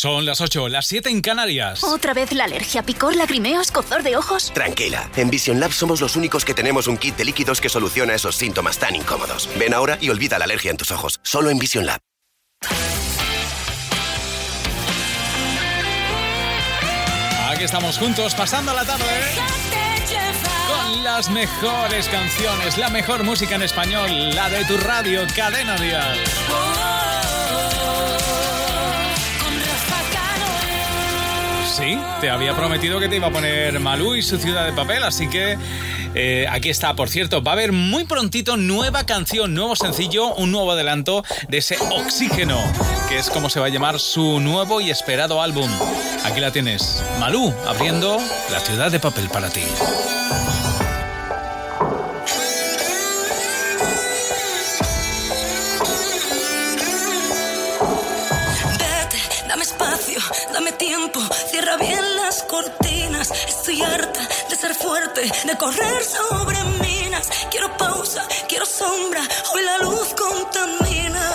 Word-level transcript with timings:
Son 0.00 0.24
las 0.24 0.40
8, 0.40 0.70
las 0.70 0.86
7 0.86 1.10
en 1.10 1.20
Canarias. 1.20 1.84
¿Otra 1.84 2.14
vez 2.14 2.32
la 2.32 2.44
alergia, 2.44 2.82
picor, 2.82 3.14
lagrimeos, 3.16 3.70
cozor 3.70 4.02
de 4.02 4.16
ojos? 4.16 4.50
Tranquila, 4.54 5.10
en 5.14 5.28
Vision 5.28 5.60
Lab 5.60 5.74
somos 5.74 6.00
los 6.00 6.16
únicos 6.16 6.46
que 6.46 6.54
tenemos 6.54 6.86
un 6.86 6.96
kit 6.96 7.18
de 7.18 7.26
líquidos 7.26 7.60
que 7.60 7.68
soluciona 7.68 8.14
esos 8.14 8.34
síntomas 8.34 8.78
tan 8.78 8.96
incómodos. 8.96 9.46
Ven 9.58 9.74
ahora 9.74 9.98
y 10.00 10.08
olvida 10.08 10.38
la 10.38 10.46
alergia 10.46 10.70
en 10.70 10.78
tus 10.78 10.90
ojos. 10.90 11.20
Solo 11.22 11.50
en 11.50 11.58
Vision 11.58 11.84
Lab. 11.84 12.00
Aquí 17.50 17.64
estamos 17.64 17.98
juntos 17.98 18.34
pasando 18.34 18.72
la 18.72 18.86
tarde 18.86 19.04
con 20.66 21.04
las 21.04 21.28
mejores 21.28 22.08
canciones, 22.08 22.78
la 22.78 22.88
mejor 22.88 23.22
música 23.22 23.56
en 23.56 23.64
español, 23.64 24.34
la 24.34 24.48
de 24.48 24.64
tu 24.64 24.78
radio, 24.78 25.26
Cadena 25.36 25.76
Dial. 25.76 26.18
Sí, 31.70 31.96
te 32.20 32.28
había 32.28 32.56
prometido 32.56 32.98
que 32.98 33.08
te 33.08 33.16
iba 33.16 33.28
a 33.28 33.30
poner 33.30 33.78
Malú 33.78 34.16
y 34.16 34.22
su 34.22 34.38
ciudad 34.38 34.66
de 34.66 34.72
papel, 34.72 35.04
así 35.04 35.28
que 35.28 35.56
eh, 36.14 36.46
aquí 36.50 36.68
está. 36.68 36.94
Por 36.94 37.08
cierto, 37.08 37.44
va 37.44 37.52
a 37.52 37.54
haber 37.54 37.70
muy 37.70 38.04
prontito 38.04 38.56
nueva 38.56 39.06
canción, 39.06 39.54
nuevo 39.54 39.76
sencillo, 39.76 40.34
un 40.34 40.50
nuevo 40.50 40.72
adelanto 40.72 41.24
de 41.48 41.58
ese 41.58 41.76
Oxígeno, 41.78 42.60
que 43.08 43.18
es 43.18 43.30
como 43.30 43.48
se 43.48 43.60
va 43.60 43.66
a 43.66 43.68
llamar 43.68 44.00
su 44.00 44.40
nuevo 44.40 44.80
y 44.80 44.90
esperado 44.90 45.40
álbum. 45.40 45.70
Aquí 46.24 46.40
la 46.40 46.50
tienes, 46.50 47.04
Malú, 47.20 47.54
abriendo 47.66 48.18
la 48.50 48.58
ciudad 48.58 48.90
de 48.90 48.98
papel 48.98 49.28
para 49.28 49.48
ti. 49.48 49.62
Cierra 61.70 61.76
bien 61.76 62.16
las 62.16 62.42
cortinas. 62.44 63.30
Estoy 63.30 63.82
harta 63.82 64.20
de 64.48 64.56
ser 64.56 64.74
fuerte, 64.74 65.30
de 65.44 65.56
correr 65.56 66.02
sobre 66.04 66.62
minas. 66.64 67.28
Quiero 67.50 67.76
pausa, 67.76 68.26
quiero 68.48 68.66
sombra, 68.66 69.20
hoy 69.54 69.62
la 69.62 69.78
luz 69.78 70.14
contamina. 70.14 71.32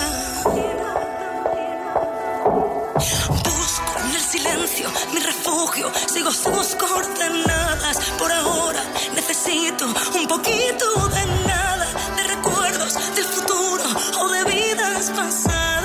Busco 3.44 4.00
en 4.00 4.16
el 4.16 4.22
silencio 4.22 4.92
mi 5.14 5.20
refugio, 5.20 5.92
sigo 6.14 6.32
sus 6.32 6.76
coordenadas. 6.76 7.98
Por 8.18 8.32
ahora 8.32 8.84
necesito 9.14 9.86
un 9.86 10.28
poquito 10.28 11.08
de 11.10 11.26
nada, 11.48 11.88
de 12.16 12.24
recuerdos 12.24 12.94
del 13.16 13.26
futuro 13.26 13.84
o 14.22 14.28
de 14.30 14.44
vidas 14.46 15.12
pasadas. 15.16 15.85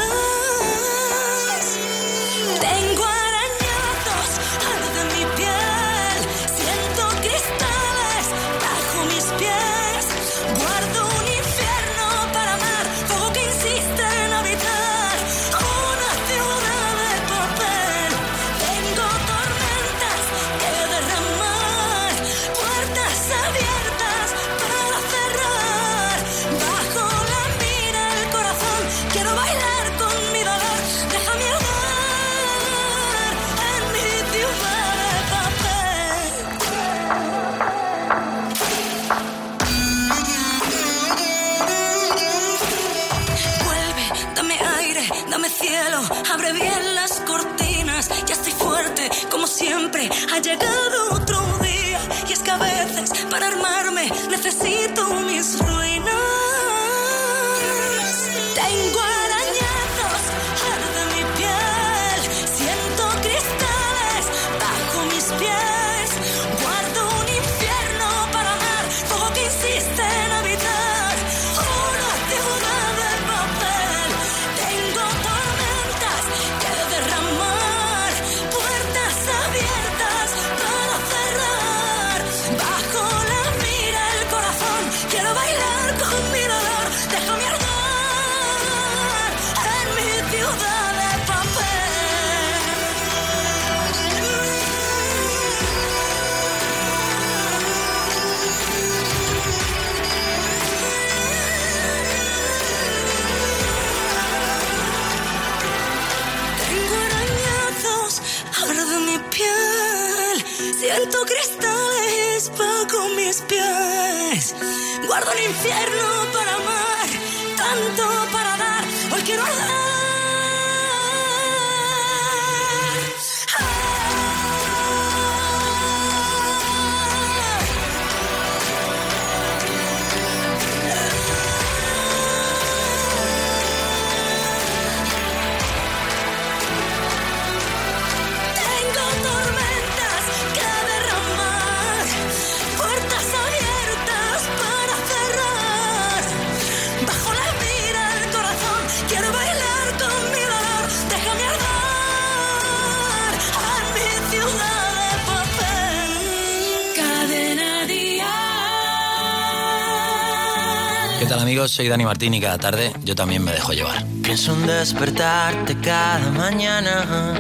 Soy 161.71 161.87
Dani 161.89 162.05
Martín 162.05 162.35
y 162.35 162.41
cada 162.41 162.59
tarde 162.59 162.93
yo 163.05 163.15
también 163.15 163.45
me 163.45 163.53
dejo 163.53 163.73
llevar. 163.73 164.05
Pienso 164.25 164.53
en 164.55 164.67
despertarte 164.67 165.79
cada 165.79 166.29
mañana 166.31 167.33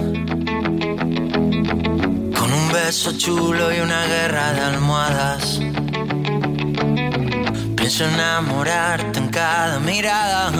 con 2.38 2.52
un 2.52 2.72
beso 2.72 3.10
chulo 3.18 3.74
y 3.74 3.80
una 3.80 4.06
guerra 4.06 4.52
de 4.52 4.60
almohadas. 4.60 5.58
Pienso 7.74 8.04
en 8.04 8.14
enamorarte 8.14 9.18
en 9.18 9.28
cada 9.30 9.80
mirada 9.80 10.52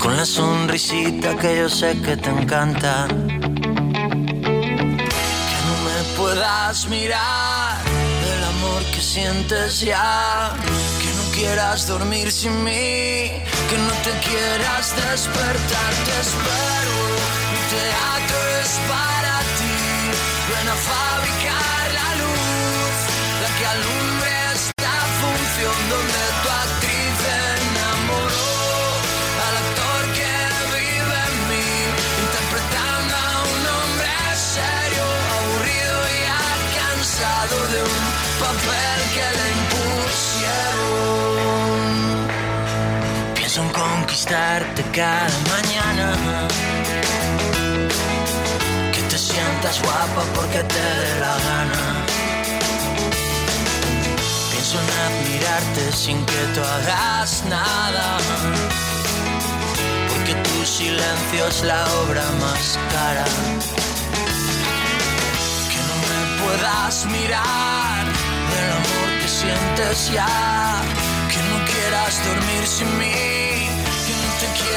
con 0.00 0.16
la 0.16 0.26
sonrisita 0.26 1.36
que 1.36 1.58
yo 1.58 1.68
sé 1.68 2.00
que 2.00 2.16
te 2.16 2.30
encanta. 2.30 3.06
Que 3.06 3.14
no 5.66 5.74
me 5.84 6.16
puedas 6.16 6.88
mirar 6.88 7.96
que 8.96 9.00
sientes 9.00 9.80
ya, 9.80 10.54
quieras 11.46 11.86
dormir 11.86 12.32
sin 12.32 12.64
mí, 12.64 13.30
que 13.68 13.78
no 13.78 13.92
te 14.04 14.12
quieras 14.28 14.94
despertar, 14.96 15.92
te 16.06 16.14
espero, 16.26 16.98
mi 17.52 17.62
teatro 17.76 18.38
es 18.62 18.72
para 18.90 19.34
ti, 19.58 19.76
ven 20.50 20.68
a 20.68 20.76
cada 44.96 45.38
mañana. 45.54 46.08
Que 48.92 49.02
te 49.10 49.18
sientas 49.18 49.82
guapa 49.82 50.22
porque 50.34 50.60
te 50.72 50.84
dé 51.02 51.12
la 51.20 51.34
gana. 51.46 51.84
Pienso 54.50 54.76
en 54.82 54.90
admirarte 55.06 55.92
sin 55.92 56.18
que 56.24 56.40
tú 56.54 56.60
hagas 56.74 57.44
nada. 57.50 58.06
Porque 60.10 60.34
tu 60.46 60.64
silencio 60.64 61.46
es 61.46 61.62
la 61.62 61.84
obra 62.02 62.24
más 62.40 62.78
cara 62.92 63.26
puedas 66.46 67.06
mirar 67.06 68.04
del 68.50 68.70
amor 68.80 69.08
que 69.20 69.28
sientes 69.28 70.12
ya, 70.12 70.82
que 71.30 71.40
no 71.50 71.56
quieras 71.70 72.12
dormir 72.24 72.66
sin 72.66 72.98
mí, 72.98 73.75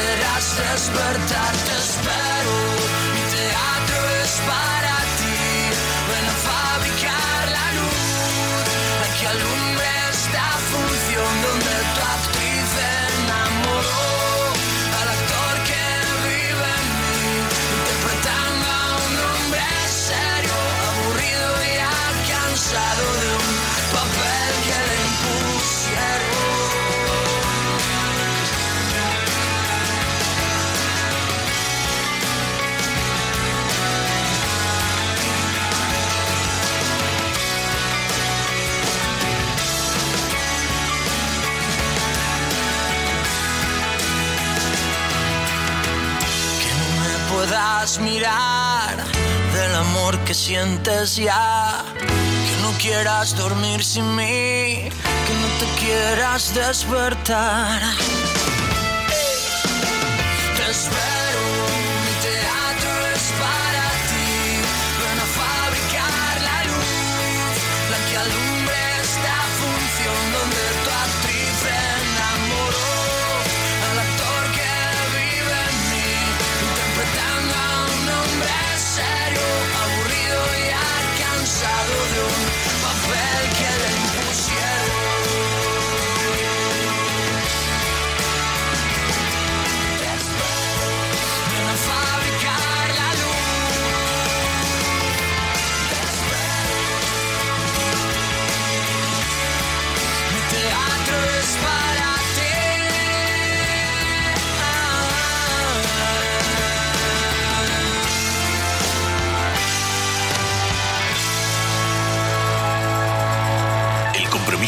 no 0.00 0.08
te 0.08 0.08
quieras 0.16 0.56
despertar, 0.56 1.52
puedas 47.80 47.98
mirar 48.00 48.94
del 49.54 49.74
amor 49.74 50.18
que 50.26 50.34
sientes 50.34 51.16
ya. 51.16 51.82
Que 51.98 52.62
no 52.62 52.76
quieras 52.78 53.34
dormir 53.36 53.82
sin 53.82 54.04
mí, 54.16 54.90
que 55.26 55.34
no 55.40 55.48
te 55.58 55.66
quieras 55.80 56.54
despertar. 56.54 57.80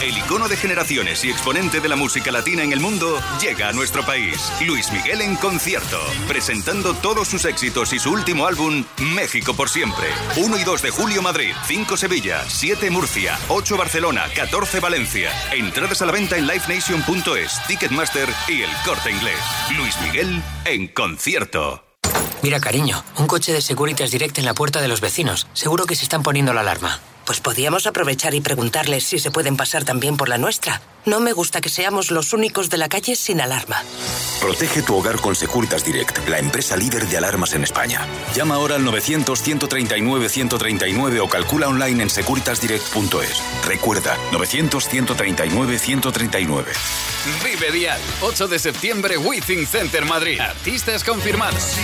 El 0.00 0.16
icono 0.16 0.48
de 0.48 0.56
generaciones 0.56 1.22
y 1.26 1.30
exponente 1.30 1.78
de 1.78 1.88
la 1.88 1.94
música 1.94 2.30
latina 2.32 2.62
en 2.62 2.72
el 2.72 2.80
mundo 2.80 3.20
llega 3.38 3.68
a 3.68 3.72
nuestro 3.72 4.02
país. 4.02 4.50
Luis 4.66 4.90
Miguel 4.92 5.20
en 5.20 5.36
concierto, 5.36 5.98
presentando 6.26 6.94
todos 6.94 7.28
sus 7.28 7.44
éxitos 7.44 7.92
y 7.92 7.98
su 7.98 8.10
último 8.10 8.46
álbum, 8.46 8.82
México 9.14 9.52
por 9.52 9.68
siempre. 9.68 10.06
1 10.38 10.56
y 10.56 10.64
2 10.64 10.82
de 10.82 10.90
julio 10.90 11.20
Madrid, 11.20 11.52
5 11.66 11.98
Sevilla, 11.98 12.42
7 12.48 12.90
Murcia, 12.90 13.38
8 13.48 13.76
Barcelona, 13.76 14.24
14 14.34 14.80
Valencia. 14.80 15.30
Entradas 15.52 16.00
a 16.00 16.06
la 16.06 16.12
venta 16.12 16.38
en 16.38 16.46
livenation.es, 16.46 17.66
Ticketmaster 17.66 18.28
y 18.48 18.62
el 18.62 18.70
corte 18.86 19.10
inglés. 19.10 19.38
Luis 19.76 20.00
Miguel 20.00 20.42
en 20.64 20.88
concierto. 20.88 21.84
Mira, 22.42 22.58
cariño, 22.58 23.04
un 23.18 23.26
coche 23.26 23.52
de 23.52 23.60
Securitas 23.60 24.10
Direct 24.10 24.38
en 24.38 24.46
la 24.46 24.54
puerta 24.54 24.80
de 24.80 24.88
los 24.88 25.02
vecinos. 25.02 25.46
Seguro 25.52 25.84
que 25.84 25.94
se 25.94 26.04
están 26.04 26.22
poniendo 26.22 26.54
la 26.54 26.62
alarma. 26.62 27.00
Pues 27.30 27.38
podíamos 27.38 27.86
aprovechar 27.86 28.34
y 28.34 28.40
preguntarles 28.40 29.04
si 29.04 29.20
se 29.20 29.30
pueden 29.30 29.56
pasar 29.56 29.84
también 29.84 30.16
por 30.16 30.28
la 30.28 30.36
nuestra. 30.36 30.82
No 31.06 31.20
me 31.20 31.32
gusta 31.32 31.60
que 31.60 31.68
seamos 31.68 32.10
los 32.10 32.32
únicos 32.32 32.70
de 32.70 32.76
la 32.76 32.88
calle 32.88 33.14
sin 33.14 33.40
alarma. 33.40 33.84
Protege 34.40 34.82
tu 34.82 34.96
hogar 34.96 35.20
con 35.20 35.36
Securitas 35.36 35.84
Direct, 35.84 36.28
la 36.28 36.40
empresa 36.40 36.76
líder 36.76 37.06
de 37.06 37.18
alarmas 37.18 37.54
en 37.54 37.62
España. 37.62 38.04
Llama 38.34 38.56
ahora 38.56 38.74
al 38.74 38.84
900-139-139 38.84 41.20
o 41.20 41.28
calcula 41.28 41.68
online 41.68 42.02
en 42.02 42.10
securitasdirect.es. 42.10 43.42
Recuerda, 43.64 44.16
900-139-139. 44.32 46.64
Vive 47.44 47.70
Dial, 47.70 48.00
8 48.22 48.48
de 48.48 48.58
septiembre, 48.58 49.18
Withing 49.18 49.68
Center 49.68 50.04
Madrid. 50.04 50.40
Artistas 50.40 51.04
confirmados. 51.04 51.76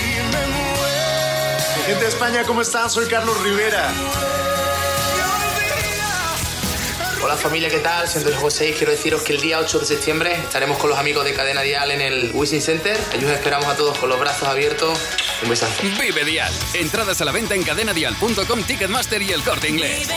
Gente 1.85 2.01
de 2.01 2.09
España, 2.09 2.43
¿cómo 2.43 2.63
están? 2.63 2.89
Soy 2.89 3.07
Carlos 3.07 3.41
Rivera. 3.43 3.93
Hola 7.23 7.35
familia, 7.35 7.69
¿qué 7.69 7.79
tal? 7.79 8.07
Soy 8.07 8.19
Andrés 8.21 8.37
José 8.39 8.69
y 8.69 8.73
quiero 8.73 8.91
deciros 8.91 9.21
que 9.23 9.33
el 9.33 9.41
día 9.41 9.59
8 9.59 9.79
de 9.79 9.85
septiembre 9.85 10.33
estaremos 10.35 10.77
con 10.77 10.89
los 10.89 10.99
amigos 10.99 11.25
de 11.25 11.33
Cadena 11.33 11.61
Dial 11.61 11.89
en 11.91 12.01
el 12.01 12.31
Wishing 12.33 12.61
Center. 12.61 12.97
Allí 13.11 13.25
os 13.25 13.31
esperamos 13.31 13.67
a 13.67 13.75
todos 13.75 13.97
con 13.97 14.09
los 14.09 14.19
brazos 14.19 14.47
abiertos. 14.47 14.97
Un 15.41 15.49
besazo. 15.49 15.81
Vive 15.99 16.23
Dial. 16.23 16.53
Entradas 16.73 17.19
a 17.21 17.25
la 17.25 17.31
venta 17.31 17.55
en 17.55 17.63
cadenadial.com, 17.63 18.63
Ticketmaster 18.63 19.21
y 19.21 19.31
el 19.31 19.43
corte 19.43 19.67
inglés. 19.69 20.07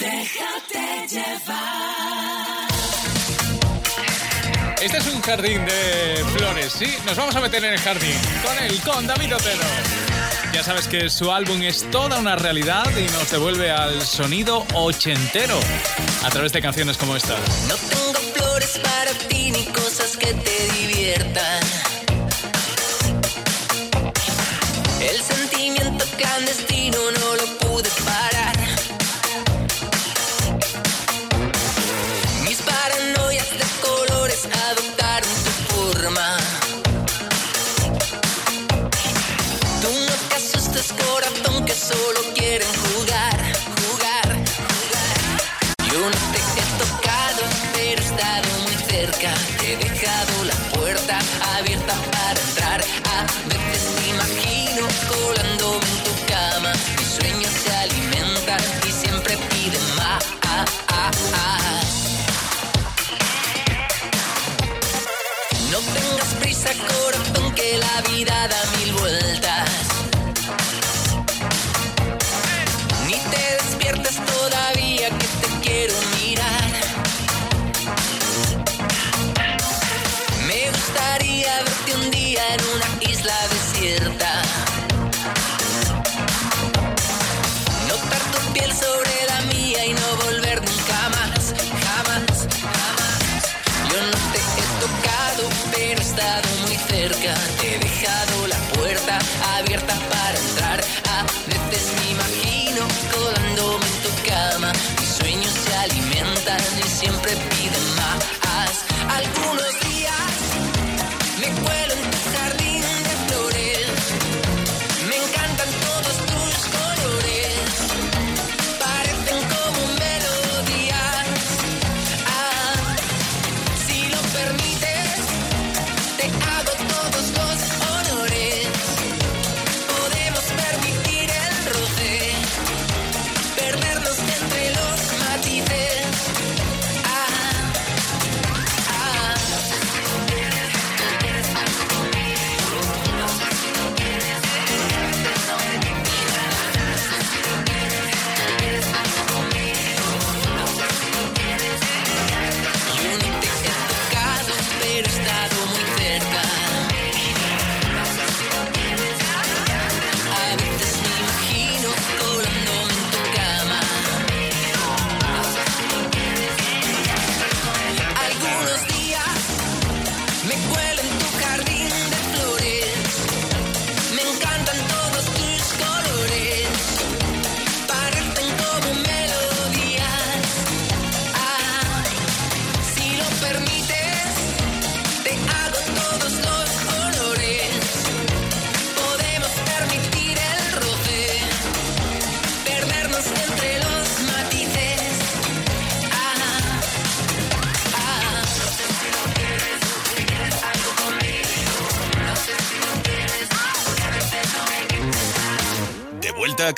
Déjate 0.00 1.08
llevar. 1.08 1.70
Este 4.80 4.96
es 4.96 5.06
un 5.08 5.20
jardín 5.20 5.64
de 5.66 6.24
flores, 6.36 6.72
¿sí? 6.72 6.96
Nos 7.04 7.16
vamos 7.16 7.34
a 7.36 7.40
meter 7.40 7.64
en 7.64 7.72
el 7.72 7.80
jardín 7.80 8.16
con 8.42 8.58
él, 8.58 8.80
con 8.82 9.06
David 9.06 9.34
Otero. 9.34 9.62
Ya 10.52 10.64
sabes 10.64 10.88
que 10.88 11.08
su 11.08 11.30
álbum 11.30 11.62
es 11.62 11.88
toda 11.90 12.18
una 12.18 12.34
realidad 12.36 12.84
y 12.96 13.04
nos 13.12 13.30
devuelve 13.30 13.70
al 13.70 14.02
sonido 14.02 14.66
ochentero 14.74 15.58
a 16.24 16.30
través 16.30 16.52
de 16.52 16.60
canciones 16.60 16.96
como 16.96 17.14
esta. 17.16 17.36
No 17.68 17.76
tengo 17.76 18.20
flores 18.34 18.80
para 18.82 19.12
ti 19.28 19.52
ni 19.52 19.64
cosas 19.66 20.16
que 20.16 20.34
te 20.34 20.68
diviertan. 20.78 21.89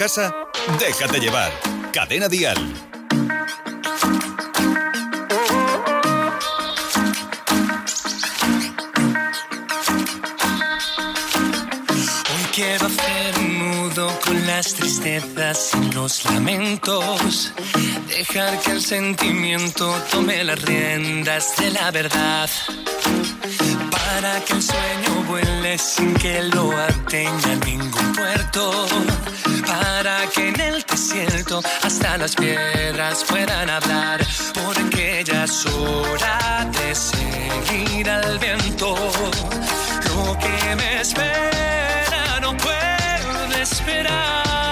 casa? 0.02 0.34
Déjate 0.80 1.20
llevar. 1.20 1.52
Cadena 1.92 2.28
Dial. 2.28 2.58
Hoy 12.30 12.44
quiero 12.52 12.86
hacer 12.86 13.38
un 13.38 13.58
nudo 13.60 14.08
con 14.24 14.44
las 14.44 14.74
tristezas 14.74 15.70
y 15.80 15.92
los 15.92 16.24
lamentos. 16.24 17.52
Dejar 18.08 18.58
que 18.58 18.72
el 18.72 18.82
sentimiento 18.82 19.86
tome 20.10 20.42
las 20.42 20.60
riendas 20.62 21.54
de 21.58 21.70
la 21.70 21.92
verdad. 21.92 22.50
Para 23.92 24.40
que 24.44 24.54
el 24.54 24.62
sueño 24.62 25.11
sin 25.78 26.12
que 26.14 26.42
lo 26.42 26.70
atenga 26.76 27.54
ningún 27.64 28.12
puerto, 28.12 28.86
para 29.66 30.26
que 30.34 30.48
en 30.48 30.60
el 30.60 30.82
desierto 30.82 31.62
hasta 31.82 32.18
las 32.18 32.34
piedras 32.34 33.24
puedan 33.28 33.70
hablar, 33.70 34.20
porque 34.52 35.22
ya 35.24 35.44
es 35.44 35.64
hora 35.66 36.68
de 36.72 36.94
seguir 36.94 38.10
al 38.10 38.38
viento. 38.38 38.94
Lo 40.08 40.38
que 40.38 40.76
me 40.76 41.00
espera 41.00 42.40
no 42.40 42.54
puedo 42.56 43.62
esperar. 43.62 44.71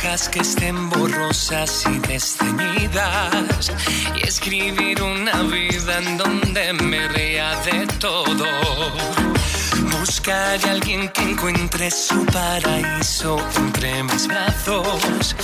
hojas 0.00 0.28
que 0.28 0.40
estén 0.40 0.88
borrosas 0.88 1.84
y 1.86 1.98
desteñidas 2.08 3.72
y 4.16 4.26
escribir 4.26 5.02
una 5.02 5.42
vida 5.42 5.98
en 5.98 6.16
donde 6.16 6.72
me 6.72 7.08
ría 7.08 7.54
de 7.64 7.86
todo. 7.98 8.46
Buscar 9.98 10.58
a 10.66 10.70
alguien 10.70 11.08
que 11.10 11.22
encuentre 11.22 11.90
su 11.90 12.24
paraíso 12.26 13.38
entre 13.56 14.02
mis 14.04 14.26
brazos 14.26 15.36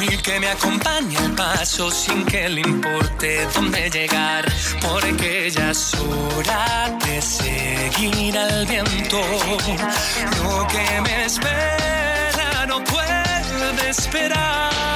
y 0.00 0.16
que 0.18 0.38
me 0.38 0.48
acompañe 0.48 1.16
al 1.18 1.32
paso 1.32 1.90
sin 1.90 2.24
que 2.24 2.48
le 2.48 2.60
importe 2.60 3.46
dónde 3.54 3.90
llegar, 3.90 4.44
porque 4.80 5.50
ya 5.50 5.70
es 5.70 5.92
hora 5.94 6.96
de 7.04 7.20
seguir 7.20 8.38
al 8.38 8.66
viento 8.66 9.20
lo 10.42 10.66
que 10.68 11.00
me 11.00 11.24
espera 11.24 12.03
esperar. 13.98 14.93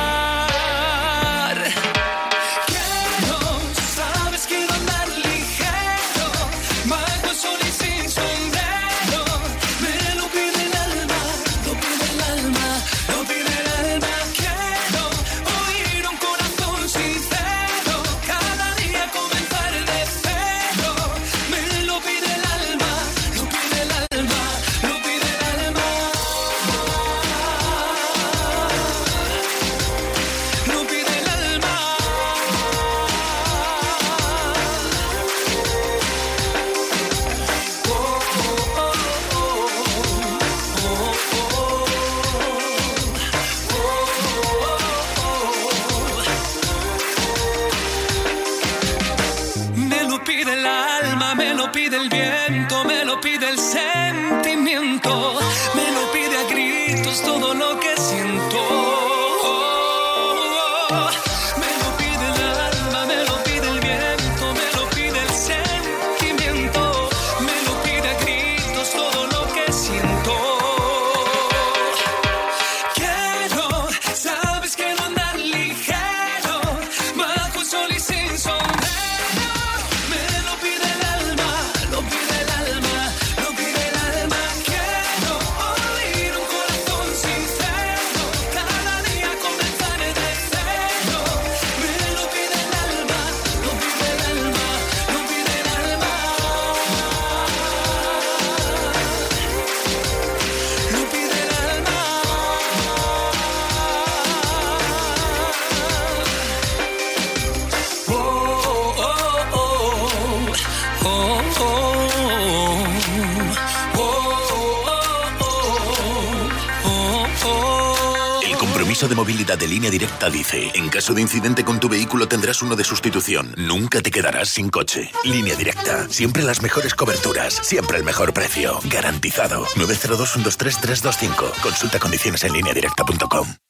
Dice, 120.28 120.70
en 120.74 120.88
caso 120.88 121.14
de 121.14 121.22
incidente 121.22 121.64
con 121.64 121.78
tu 121.78 121.88
vehículo 121.88 122.26
tendrás 122.26 122.62
uno 122.62 122.74
de 122.74 122.82
sustitución. 122.82 123.54
Nunca 123.56 124.02
te 124.02 124.10
quedarás 124.10 124.48
sin 124.48 124.68
coche. 124.70 125.10
Línea 125.24 125.54
directa. 125.54 126.08
Siempre 126.08 126.42
las 126.42 126.62
mejores 126.62 126.94
coberturas. 126.94 127.54
Siempre 127.54 127.98
el 127.98 128.04
mejor 128.04 128.34
precio. 128.34 128.80
Garantizado. 128.84 129.66
902 129.76 130.32
123 130.32 130.80
325. 130.80 131.52
Consulta 131.62 131.98
condiciones 131.98 132.42
en 132.44 132.52
línea 132.52 132.74
directa.com. 132.74 133.67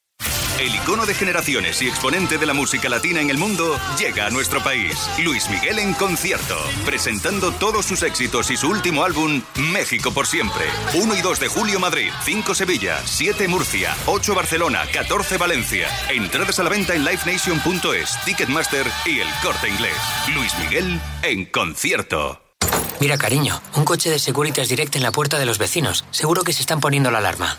El 0.58 0.74
icono 0.74 1.06
de 1.06 1.14
generaciones 1.14 1.80
y 1.82 1.88
exponente 1.88 2.36
de 2.36 2.44
la 2.44 2.52
música 2.52 2.88
latina 2.88 3.20
en 3.20 3.30
el 3.30 3.38
mundo 3.38 3.78
llega 3.96 4.26
a 4.26 4.30
nuestro 4.30 4.60
país. 4.60 5.08
Luis 5.22 5.48
Miguel 5.48 5.78
en 5.78 5.94
concierto, 5.94 6.56
presentando 6.84 7.52
todos 7.52 7.86
sus 7.86 8.02
éxitos 8.02 8.50
y 8.50 8.56
su 8.56 8.68
último 8.68 9.04
álbum, 9.04 9.40
México 9.72 10.10
por 10.10 10.26
siempre. 10.26 10.64
1 10.94 11.14
y 11.14 11.22
2 11.22 11.38
de 11.38 11.46
julio 11.46 11.78
Madrid, 11.78 12.10
5 12.24 12.56
Sevilla, 12.56 13.00
7 13.04 13.46
Murcia, 13.46 13.96
8 14.06 14.34
Barcelona, 14.34 14.82
14 14.92 15.38
Valencia. 15.38 15.86
Entradas 16.10 16.58
a 16.58 16.64
la 16.64 16.70
venta 16.70 16.92
en 16.92 17.04
livenation.es, 17.04 18.24
Ticketmaster 18.24 18.86
y 19.06 19.20
el 19.20 19.28
corte 19.40 19.68
inglés. 19.68 19.96
Luis 20.34 20.52
Miguel 20.58 21.00
en 21.22 21.44
concierto. 21.44 22.42
Mira, 22.98 23.16
cariño, 23.16 23.62
un 23.76 23.84
coche 23.84 24.10
de 24.10 24.18
Securitas 24.18 24.68
Direct 24.68 24.96
en 24.96 25.04
la 25.04 25.12
puerta 25.12 25.38
de 25.38 25.46
los 25.46 25.58
vecinos. 25.58 26.04
Seguro 26.10 26.42
que 26.42 26.52
se 26.52 26.62
están 26.62 26.80
poniendo 26.80 27.12
la 27.12 27.18
alarma. 27.18 27.58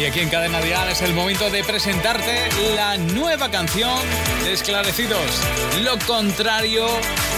Y 0.00 0.06
aquí 0.06 0.20
en 0.20 0.30
Cadena 0.30 0.62
Dial 0.62 0.88
es 0.88 1.02
el 1.02 1.12
momento 1.12 1.50
de 1.50 1.62
presentarte 1.62 2.48
la 2.74 2.96
nueva 2.96 3.50
canción 3.50 3.98
de 4.42 4.54
Esclarecidos. 4.54 5.42
Lo 5.82 5.98
contrario 6.06 6.86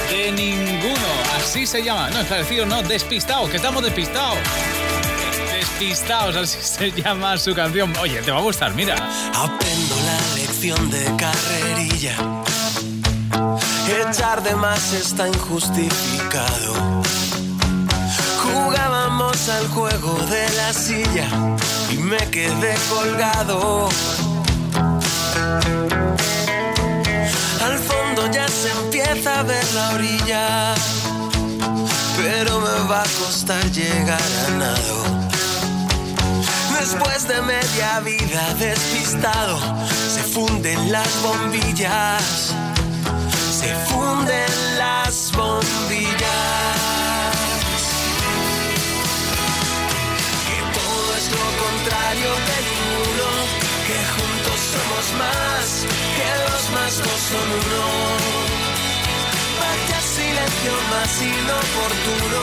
de 0.09 0.31
ninguno. 0.31 1.09
Así 1.37 1.67
se 1.67 1.83
llama. 1.83 2.09
No, 2.11 2.21
esclarecidos, 2.21 2.69
no, 2.69 2.81
despistados, 2.85 3.51
que 3.51 3.57
estamos 3.57 3.83
despistados. 3.83 4.39
Despistados, 5.53 6.37
así 6.37 6.59
se 6.63 6.93
llama 6.93 7.37
su 7.37 7.53
canción. 7.53 7.93
Oye, 7.97 8.23
te 8.23 8.31
va 8.31 8.39
a 8.39 8.43
gustar, 8.43 8.73
mira. 8.75 8.95
Aprendo 9.35 9.97
la 10.07 10.37
lección 10.37 10.89
de 10.89 11.05
carrerilla. 11.17 12.15
Echar 14.09 14.41
de 14.41 14.55
más 14.55 14.93
está 14.93 15.27
injustificado. 15.27 17.03
Jugábamos 19.13 19.49
al 19.51 19.69
juego 19.69 20.15
de 20.27 20.49
la 20.57 20.73
silla 20.73 21.29
y 21.91 21.99
me 21.99 22.17
quedé 22.31 22.75
colgado. 22.89 23.89
Al 27.63 27.79
fondo 27.79 28.31
ya 28.33 28.49
se 28.49 28.71
empieza 28.71 29.41
a 29.41 29.43
ver 29.43 29.65
la 29.75 29.91
orilla, 29.91 30.75
pero 32.17 32.61
me 32.61 32.89
va 32.89 33.03
a 33.03 33.09
costar 33.21 33.63
llegar 33.73 34.29
a 34.47 34.51
nado. 34.57 35.05
Después 36.81 37.29
de 37.29 37.43
media 37.43 38.01
vida 38.01 38.55
despistado, 38.59 39.59
se 40.15 40.23
funden 40.23 40.91
las 40.91 41.23
bombillas, 41.23 42.55
se 43.61 43.75
funden 43.91 44.79
las 44.79 45.33
bombillas. 45.33 46.92
Lo 51.31 51.47
contrario 51.65 52.31
de 52.49 52.57
ninguno, 52.67 53.29
que 53.87 53.99
juntos 54.15 54.59
somos 54.73 55.07
más, 55.23 55.67
que 56.17 56.29
dos 56.43 56.65
más 56.75 56.93
dos 56.99 57.21
son 57.31 57.49
uno. 57.63 57.85
Vaya 59.61 60.01
silencio 60.01 60.75
más 60.91 61.13
inoportuno, 61.23 62.43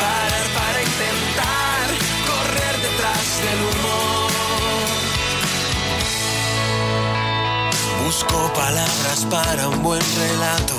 parar 0.00 0.46
para 0.58 0.78
intentar 0.90 1.84
correr 2.30 2.74
detrás 2.86 3.26
del 3.44 3.58
humo. 3.68 3.96
Busco 8.04 8.52
palabras 8.54 9.26
para 9.30 9.68
un 9.68 9.82
buen 9.82 10.02
relato, 10.16 10.74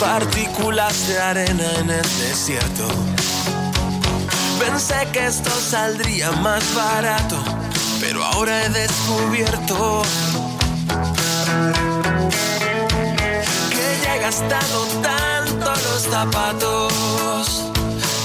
partículas 0.00 1.08
de 1.08 1.18
arena 1.20 1.72
en 1.78 1.90
el 1.90 2.08
desierto 2.18 2.88
Pensé 4.66 5.08
que 5.12 5.26
esto 5.26 5.50
saldría 5.50 6.32
más 6.32 6.62
barato, 6.74 7.36
pero 8.00 8.24
ahora 8.24 8.64
he 8.64 8.68
descubierto 8.70 10.02
que 13.70 13.86
ya 14.02 14.16
he 14.16 14.18
gastado 14.20 14.86
tanto 15.02 15.66
los 15.66 16.02
zapatos 16.10 16.92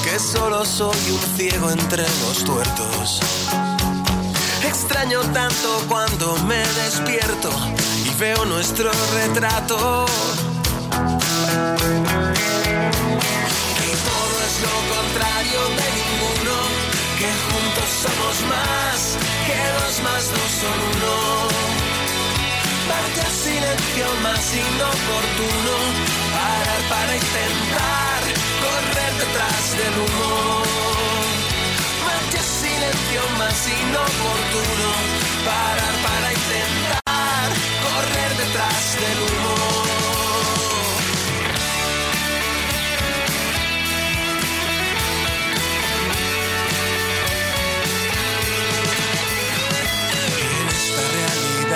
que 0.03 0.19
solo 0.19 0.65
soy 0.65 1.11
un 1.11 1.37
ciego 1.37 1.71
entre 1.71 2.03
los 2.03 2.43
tuertos. 2.43 3.19
Extraño 4.63 5.21
tanto 5.33 5.83
cuando 5.87 6.35
me 6.47 6.59
despierto 6.83 7.49
y 8.05 8.13
veo 8.19 8.45
nuestro 8.45 8.91
retrato. 9.13 10.05
Lo 14.61 14.75
contrario 14.95 15.61
de 15.79 15.87
ninguno, 15.99 16.55
que 17.19 17.29
juntos 17.47 17.89
somos 18.03 18.35
más, 18.53 19.17
que 19.47 19.59
dos 19.79 19.95
más 20.03 20.23
dos 20.35 20.51
son 20.61 20.77
uno. 20.93 21.15
Vaya 22.89 23.29
silencio 23.29 24.07
más 24.23 24.45
inoportuno, 24.53 25.75
parar 26.35 26.81
para 26.89 27.15
intentar 27.15 28.21
correr 28.63 29.13
detrás 29.23 29.63
del 29.79 29.95
humo. 30.03 30.63
Vaya 32.07 32.43
silencio 32.43 33.21
más 33.37 33.59
inoportuno, 33.67 34.89
parar 35.45 35.95
para 36.07 36.33
intentar 36.33 37.08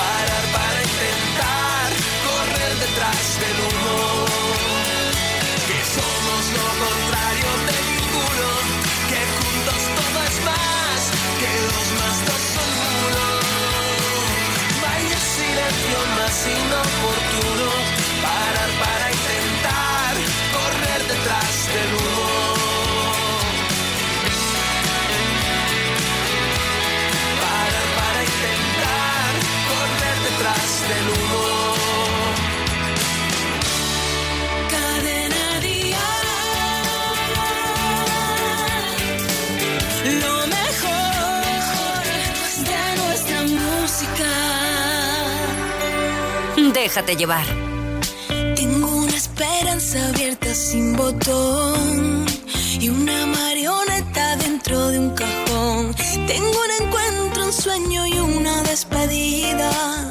parar 0.00 0.44
para 0.56 0.78
intentar 0.90 1.88
correr 2.26 2.72
detrás 2.84 3.24
del 3.42 3.56
humo. 3.66 3.98
Que 5.68 5.80
somos 5.96 6.42
lo 6.56 6.66
contrario 6.84 7.50
de 7.68 7.76
ninguno, 7.90 8.48
que 9.10 9.20
juntos 9.36 9.82
todo 9.98 10.18
es 10.30 10.36
más, 10.50 11.00
que 11.40 11.52
dos 11.70 11.86
más 12.00 12.16
dos 12.28 12.42
son 12.54 12.72
uno. 13.06 13.26
Vaya 14.84 15.18
silencio 15.38 15.98
más 16.18 16.36
inoportuno, 16.60 17.68
Déjate 46.90 47.14
llevar. 47.14 47.46
Tengo 48.56 48.88
una 48.88 49.14
esperanza 49.16 49.60
llaves 49.70 49.94
abiertas 49.94 50.56
sin 50.56 50.96
botón 50.96 52.26
y 52.80 52.88
una 52.88 53.26
marioneta 53.26 54.34
dentro 54.34 54.88
de 54.88 54.98
un 54.98 55.10
cajón. 55.10 55.94
Tengo 56.26 56.50
un 56.50 56.86
encuentro, 56.86 57.44
un 57.44 57.52
sueño 57.52 58.06
y 58.08 58.18
una 58.18 58.62
despedida. 58.64 60.09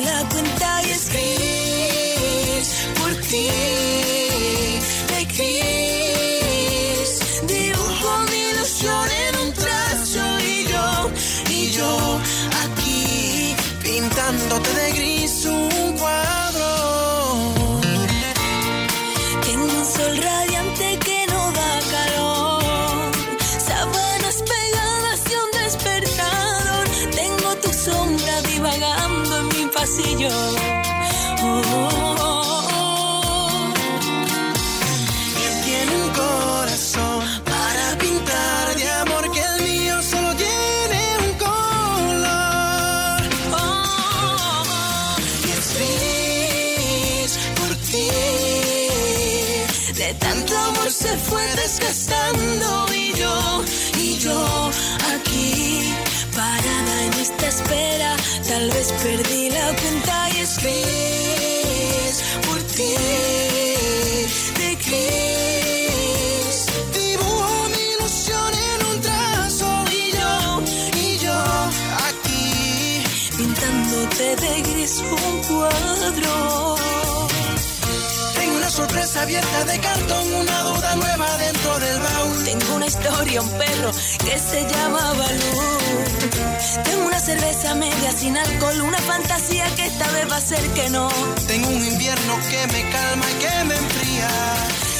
La 0.00 0.28
cuenta 0.28 0.82
y 0.86 0.90
escribís 0.90 2.68
por 2.98 3.14
ti. 3.28 3.48
De 5.08 5.26
pasillo. 29.90 30.28
Oh, 31.42 31.62
oh, 31.74 32.16
oh. 32.22 33.72
¿Quién 35.36 35.54
tiene 35.64 35.92
un 36.04 36.10
corazón 36.10 37.24
para 37.44 37.98
pintar 37.98 38.74
de 38.76 38.90
amor 39.02 39.30
que 39.32 39.40
el 39.40 39.62
mío 39.62 40.02
solo 40.02 40.34
tiene 40.36 41.00
un 41.26 41.32
color? 41.38 43.20
Oh, 43.52 45.16
Y 45.46 45.50
es 45.58 45.68
gris 45.76 47.32
por 47.58 47.72
ti. 47.88 48.10
De 50.00 50.14
tanto 50.14 50.52
amor 50.56 50.90
se 50.90 51.16
fue 51.16 51.42
desgastando 51.56 52.89
esta 57.30 57.48
espera, 57.48 58.16
tal 58.48 58.70
vez 58.70 58.92
perdí 59.02 59.50
la 59.50 59.66
cuenta 59.80 60.28
y 60.34 60.40
es 60.40 60.58
por 62.46 62.60
ti, 62.62 62.94
de 64.58 64.68
gris. 64.86 66.56
Dibujo 66.94 67.68
mi 67.74 67.82
ilusión 67.94 68.50
en 68.70 68.80
un 68.90 69.00
trazo 69.00 69.70
y 69.92 70.12
yo, 70.18 70.32
y 70.98 71.18
yo 71.18 71.38
aquí 72.08 73.02
pintándote 73.36 74.26
de 74.36 74.62
gris 74.62 74.94
un 75.00 75.34
cuadro. 75.48 76.76
Tengo 78.38 78.56
una 78.56 78.70
sorpresa 78.70 79.22
abierta 79.22 79.64
de 79.64 79.78
cartón, 79.80 80.34
una 80.34 80.62
duda 80.62 80.96
nueva 80.96 81.36
dentro 81.38 81.78
del 81.78 81.98
baúl. 82.00 82.44
Tengo 82.44 82.74
una 82.76 82.86
historia, 82.86 83.42
un 83.42 83.50
perro 83.50 83.90
que 84.24 84.38
se 84.38 84.60
llama 84.68 85.12
Balú. 85.12 86.39
Tengo 86.84 87.06
una 87.06 87.18
cerveza 87.18 87.74
media 87.74 88.12
sin 88.12 88.36
alcohol, 88.36 88.82
una 88.82 88.98
fantasía 88.98 89.64
que 89.76 89.86
esta 89.86 90.06
vez 90.12 90.30
va 90.30 90.36
a 90.36 90.40
ser 90.40 90.60
que 90.74 90.90
no. 90.90 91.08
Tengo 91.46 91.68
un 91.68 91.84
invierno 91.86 92.38
que 92.50 92.66
me 92.72 92.90
calma 92.90 93.24
y 93.30 93.34
que 93.42 93.64
me 93.64 93.76
enfría. 93.76 94.28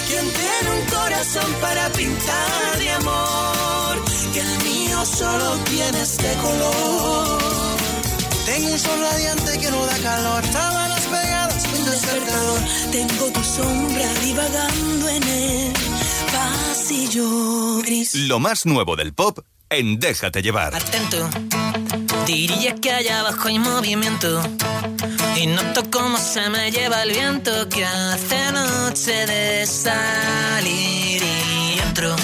¿Quién 0.08 0.24
tiene 0.32 0.80
un 0.80 0.86
corazón 0.86 1.52
para 1.60 1.90
pintar 1.90 2.78
de 2.78 2.90
amor? 2.92 4.04
Que 4.32 4.40
el 4.40 4.64
mío 4.64 5.04
solo 5.04 5.56
tiene 5.70 6.00
este 6.00 6.32
color. 6.36 7.42
Tengo 8.46 8.72
un 8.72 8.78
sol 8.78 9.00
radiante 9.00 9.58
que 9.58 9.70
no 9.70 9.84
da 9.84 9.98
calor, 9.98 10.44
sábanas 10.46 11.06
pegadas, 11.06 11.64
un 11.78 11.84
despertador. 11.84 12.60
Tengo 12.90 13.32
tu 13.32 13.44
sombra 13.44 14.14
divagando 14.24 15.08
en 15.10 15.22
el 15.22 15.72
pasillo 16.32 17.82
gris. 17.82 18.14
Lo 18.14 18.38
más 18.38 18.64
nuevo 18.64 18.96
del 18.96 19.12
pop 19.12 19.40
en 19.70 20.00
Déjate 20.00 20.42
llevar. 20.42 20.74
Atento, 20.74 21.30
diría 22.26 22.74
que 22.74 22.92
allá 22.92 23.20
abajo 23.20 23.48
hay 23.48 23.58
movimiento. 23.58 24.42
Y 25.36 25.46
noto 25.46 25.88
cómo 25.90 26.18
se 26.18 26.50
me 26.50 26.70
lleva 26.70 27.02
el 27.04 27.12
viento 27.12 27.68
que 27.68 27.84
hace 27.84 28.52
noche 28.52 29.26
de 29.26 29.66
salir 29.66 31.22
y 31.22 31.78
entro. 31.78 32.14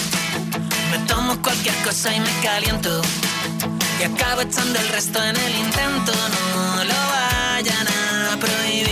Me 0.90 0.98
tomo 1.06 1.40
cualquier 1.40 1.74
cosa 1.85 2.14
y 2.14 2.20
me 2.20 2.30
caliento. 2.42 3.00
Y 4.00 4.04
acabo 4.04 4.40
echando 4.42 4.78
el 4.80 4.88
resto 4.88 5.22
en 5.22 5.37
el 5.37 5.54
intento. 5.56 6.12
No 6.12 6.85
lo 6.85 6.94
vayan 7.14 7.87
a 7.87 8.37
prohibir. 8.40 8.87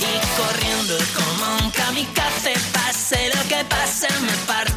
Y 0.00 0.12
corriendo 0.38 0.96
como 1.14 1.56
un 1.64 1.70
kamikaze, 1.72 2.54
pase 2.72 3.30
lo 3.34 3.48
que 3.48 3.64
pase, 3.64 4.08
me 4.20 4.32
parto 4.46 4.73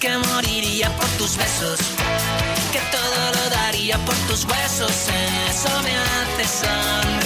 que 0.00 0.16
moriría 0.16 0.94
por 0.96 1.08
tus 1.18 1.36
besos 1.36 1.80
que 2.72 2.80
todo 2.92 3.32
lo 3.32 3.50
daría 3.50 3.98
por 4.04 4.14
tus 4.28 4.44
huesos. 4.44 4.92
Eso 5.48 5.82
me 5.82 5.96
hace 5.96 6.44
sonreír 6.44 7.17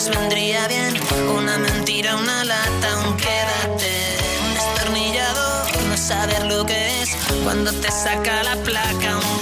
nos 0.00 0.16
vendría 0.16 0.66
bien. 0.68 0.94
Una 1.36 1.58
mentira, 1.58 2.16
una 2.16 2.44
lata, 2.44 2.98
un 3.06 3.16
quédate, 3.16 4.16
un 4.46 4.54
destornillador, 4.54 5.82
no 5.88 5.96
saber 5.96 6.46
lo 6.46 6.64
que 6.64 7.02
es. 7.02 7.10
Cuando 7.44 7.70
te 7.72 7.90
saca 7.90 8.42
la 8.42 8.56
placa, 8.56 9.18
un 9.18 9.40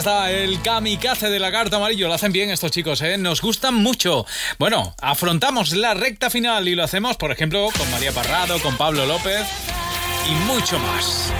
está 0.00 0.30
el 0.30 0.60
kamikaze 0.62 1.28
de 1.28 1.38
la 1.38 1.52
carta 1.52 1.76
amarillo. 1.76 2.08
Lo 2.08 2.14
hacen 2.14 2.32
bien 2.32 2.50
estos 2.50 2.70
chicos, 2.72 3.02
¿eh? 3.02 3.18
Nos 3.18 3.40
gustan 3.40 3.74
mucho. 3.74 4.26
Bueno, 4.58 4.94
afrontamos 5.00 5.72
la 5.72 5.94
recta 5.94 6.30
final 6.30 6.66
y 6.68 6.74
lo 6.74 6.84
hacemos, 6.84 7.16
por 7.16 7.30
ejemplo, 7.30 7.68
con 7.76 7.90
María 7.90 8.10
Parrado, 8.12 8.58
con 8.60 8.76
Pablo 8.76 9.04
López 9.06 9.46
y 10.26 10.32
mucho 10.46 10.78
más. 10.78 11.32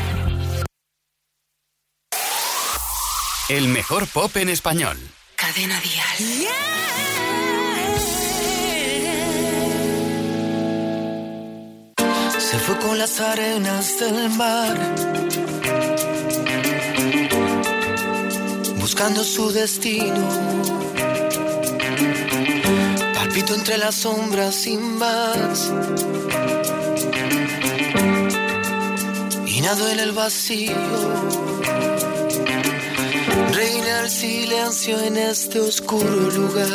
El 3.49 3.69
mejor 3.69 4.07
pop 4.07 4.37
en 4.37 4.51
español. 4.51 4.97
Cadena 5.37 5.81
Dial. 5.81 6.49
Se 12.39 12.59
fue 12.59 12.77
con 12.79 12.99
las 12.99 13.21
arenas 13.21 13.99
del 14.01 14.29
mar, 14.31 14.77
buscando 19.01 19.25
su 19.25 19.51
destino. 19.51 20.29
Palpito 23.15 23.55
entre 23.55 23.79
las 23.79 23.95
sombras 23.95 24.55
sin 24.55 24.99
más. 24.99 25.73
Y 29.47 29.61
nado 29.63 29.89
en 29.89 30.01
el 30.01 30.13
vacío. 30.13 30.77
Reina 33.55 34.01
el 34.01 34.11
silencio 34.11 35.01
en 35.01 35.17
este 35.17 35.61
oscuro 35.61 36.31
lugar. 36.33 36.69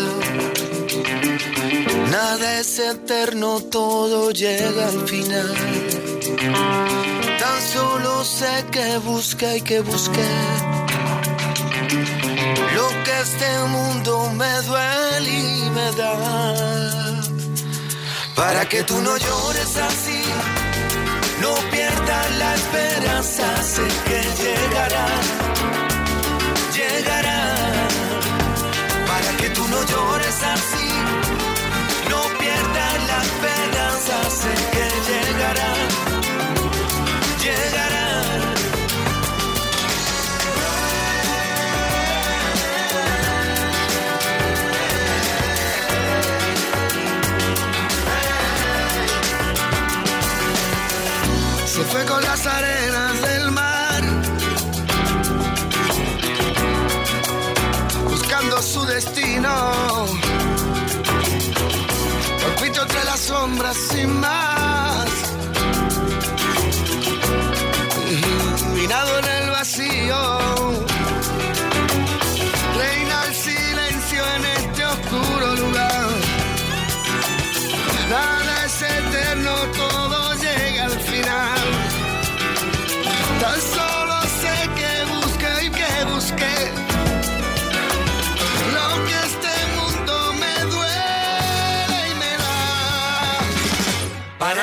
Nada 2.10 2.60
es 2.60 2.80
eterno, 2.80 3.60
todo 3.60 4.32
llega 4.32 4.88
al 4.88 5.08
final. 5.08 5.54
Tan 7.40 7.62
solo 7.62 8.24
sé 8.24 8.66
que 8.72 8.98
busqué 8.98 9.58
y 9.58 9.62
que 9.62 9.82
busqué. 9.82 10.85
Este 13.26 13.52
mundo 13.76 14.30
me 14.40 14.54
duele 14.68 15.32
y 15.32 15.70
me 15.72 15.92
da. 16.00 16.14
Para 18.36 18.70
que 18.70 18.84
tú 18.84 19.02
no 19.02 19.18
llores 19.18 19.78
así, 19.78 20.22
no 21.42 21.52
pierdas 21.72 22.28
la 22.42 22.54
esperanza, 22.54 23.64
sé 23.64 23.88
que 24.08 24.22
llegará, 24.42 25.08
llegará. 26.78 27.42
Para 29.08 29.38
que 29.38 29.50
tú 29.50 29.68
no 29.70 29.84
llores 29.84 30.38
así 30.44 30.95
sombras 63.26 63.76
sin 63.90 64.20
más. 64.20 64.55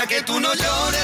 Que 0.09 0.21
tú 0.23 0.41
no 0.41 0.53
llores 0.53 1.02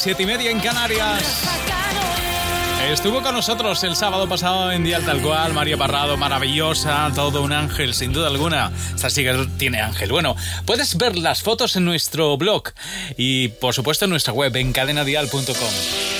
Media, 0.00 0.16
siete 0.16 0.22
y 0.22 0.26
media 0.26 0.50
en 0.50 0.60
Canarias. 0.60 1.44
Estuvo 2.90 3.22
con 3.22 3.34
nosotros 3.34 3.84
el 3.84 3.94
sábado 3.94 4.28
pasado 4.28 4.72
en 4.72 4.82
Dial 4.82 5.04
Tal 5.04 5.20
Cual, 5.20 5.52
María 5.52 5.76
Parrado, 5.76 6.16
maravillosa, 6.16 7.10
todo 7.14 7.42
un 7.42 7.52
ángel, 7.52 7.94
sin 7.94 8.12
duda 8.12 8.28
alguna. 8.28 8.72
Esta 8.94 9.10
sí 9.10 9.22
que 9.22 9.46
tiene 9.58 9.80
ángel. 9.80 10.10
Bueno, 10.10 10.34
puedes 10.64 10.96
ver 10.96 11.16
las 11.16 11.42
fotos 11.42 11.76
en 11.76 11.84
nuestro 11.84 12.36
blog 12.36 12.70
y, 13.16 13.48
por 13.48 13.74
supuesto, 13.74 14.06
en 14.06 14.10
nuestra 14.10 14.32
web, 14.32 14.56
en 14.56 14.72
cadenadial.com. 14.72 15.44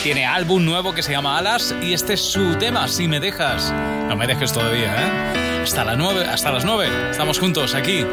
Tiene 0.02 0.26
álbum 0.26 0.64
nuevo 0.64 0.92
que 0.92 1.02
se 1.02 1.12
llama 1.12 1.38
Alas 1.38 1.74
y 1.82 1.92
este 1.92 2.14
es 2.14 2.20
su 2.20 2.56
tema, 2.56 2.86
Si 2.86 3.08
me 3.08 3.18
dejas. 3.18 3.72
No 4.08 4.16
me 4.16 4.26
dejes 4.26 4.52
todavía, 4.52 4.94
¿eh? 4.94 5.62
Hasta, 5.62 5.84
las 5.84 5.96
nueve, 5.96 6.24
hasta 6.26 6.52
las 6.52 6.64
nueve. 6.64 6.88
Estamos 7.10 7.38
juntos 7.38 7.74
aquí, 7.74 8.04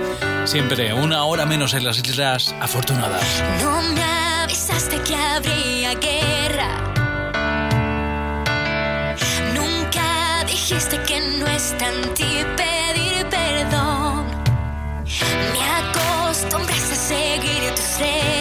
siempre 0.45 0.93
una 0.93 1.25
hora 1.25 1.45
menos 1.45 1.73
en 1.73 1.83
las 1.83 1.99
Islas 1.99 2.55
Afortunadas. 2.59 3.43
Avisaste 4.69 4.99
que 5.01 5.15
habría 5.15 5.93
guerra. 5.95 6.93
Nunca 9.53 10.43
dijiste 10.45 10.99
que 11.03 11.19
no 11.39 11.47
está 11.47 11.87
en 11.87 12.13
ti 12.13 12.45
pedir 12.55 13.25
perdón. 13.29 14.25
Me 15.53 15.63
acostumbraste 15.79 16.93
a 16.93 16.97
seguir 16.97 17.75
tus 17.75 17.99
reglas. 17.99 18.36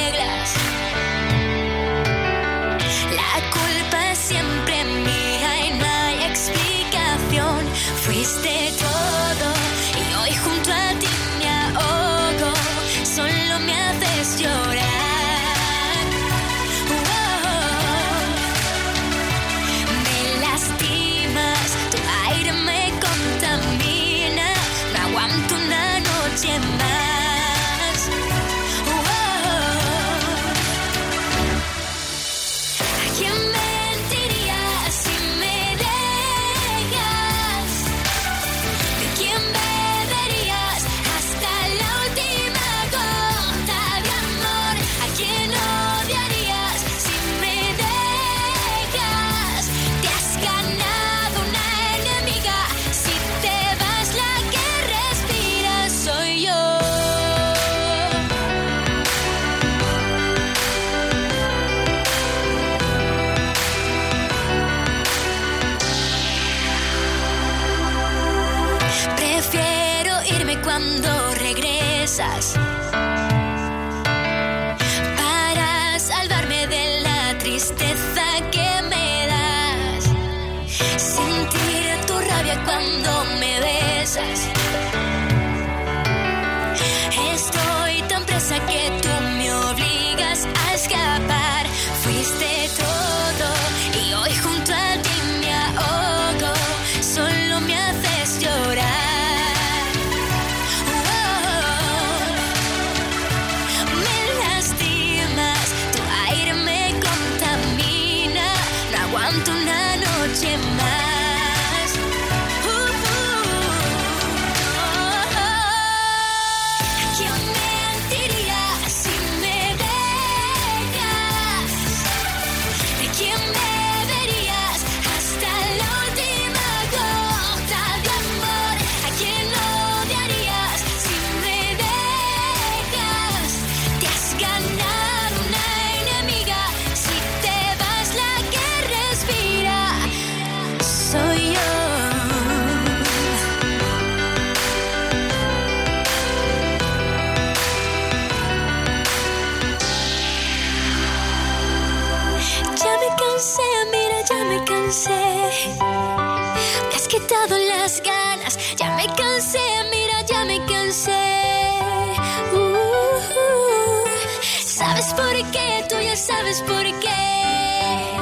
Sabes 166.16 166.62
por 166.62 166.84
qué. 167.00 168.16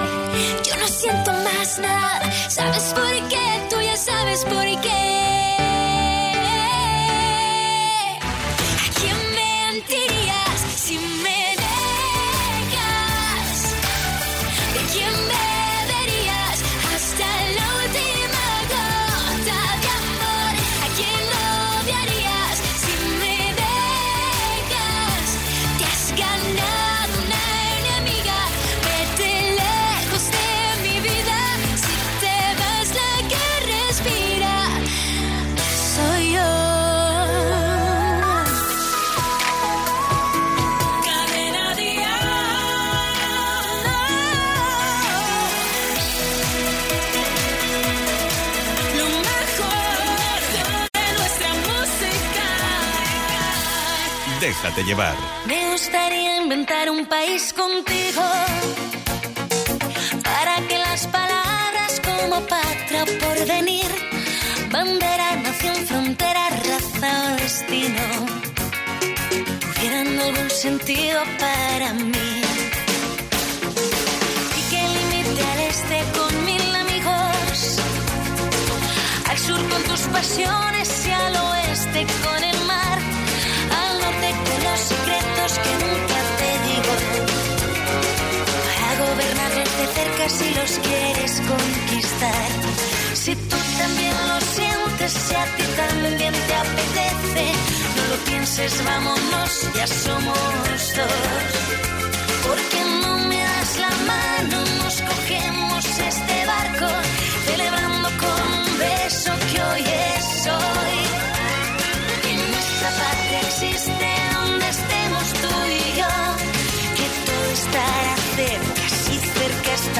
Yo 0.65 0.77
no 0.77 0.89
siento 0.89 1.33
más 1.33 1.79
nada. 1.79 2.31
¿Sabes 2.49 2.93
por 2.93 3.29
qué? 3.29 3.67
Tú 3.71 3.81
ya 3.81 3.97
sabes 3.97 4.45
por 4.45 4.81
qué. 4.81 5.34
Déjate 54.65 54.85
llevar. 54.85 55.15
Me 55.45 55.73
gustaría 55.73 56.39
inventar 56.39 56.89
un 56.89 57.05
país 57.05 57.53
contigo 57.53 58.23
para 60.23 60.67
que 60.67 60.79
las 60.79 61.07
palabras 61.09 62.01
como 62.03 62.41
patria 62.47 63.05
por 63.21 63.47
venir, 63.47 63.91
bandera, 64.71 65.37
nación, 65.37 65.77
frontera, 65.87 66.49
raza 66.49 67.11
o 67.27 67.37
destino 67.43 68.05
tuvieran 69.61 70.19
algún 70.19 70.49
sentido 70.49 71.21
para 71.39 71.93
mí. 71.93 72.43
Y 74.59 74.63
que 74.71 74.83
limite 74.97 75.43
al 75.45 75.61
este 75.61 75.99
con 76.17 76.45
mil 76.47 76.75
amigos, 76.75 77.77
al 79.29 79.39
sur 79.39 79.69
con 79.69 79.83
tus 79.83 80.01
pasiones 80.09 81.07
y 81.07 81.11
al 81.11 81.37
oeste 81.37 82.07
con 82.25 82.45
el 82.45 82.64
los 84.75 84.81
secretos 84.81 85.53
que 85.65 85.73
nunca 85.85 86.19
te 86.41 86.51
digo. 86.69 86.93
Para 88.67 88.91
gobernarlos 89.05 89.71
de 89.79 89.87
cerca 89.99 90.25
si 90.39 90.49
los 90.59 90.73
quieres 90.87 91.33
conquistar. 91.53 92.49
Si 93.23 93.33
tú 93.51 93.57
también 93.79 94.15
lo 94.31 94.39
sientes, 94.57 95.13
si 95.27 95.35
a 95.35 95.47
ti 95.57 95.65
también 95.83 96.35
te 96.49 96.55
apetece, 96.65 97.45
no 97.97 98.03
lo 98.11 98.17
pienses, 98.29 98.73
vámonos, 98.85 99.51
ya 99.79 99.87
somos 99.87 100.81
dos. 100.99 101.51
Porque 102.47 102.81
no 103.03 103.13
me 103.29 103.41
das 103.51 103.73
la 103.85 103.93
mano, 104.13 104.59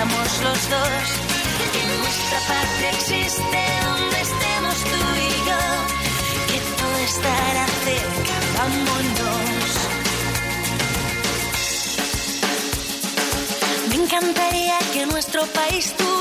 estamos 0.05 0.43
los 0.43 0.71
dos. 0.71 1.07
En 1.81 1.89
nuestra 2.03 2.39
patria 2.49 2.91
existe 2.91 3.61
donde 3.85 4.21
estemos 4.21 4.77
tú 4.91 5.01
y 5.17 5.31
yo, 5.49 5.63
que 6.49 6.59
todo 6.79 6.97
estará 7.05 7.67
cerca, 7.85 8.35
vámonos. 8.59 9.71
Me 13.89 13.95
encantaría 13.95 14.79
que 14.93 15.07
nuestro 15.07 15.47
país 15.47 15.95
tuviera 15.97 16.14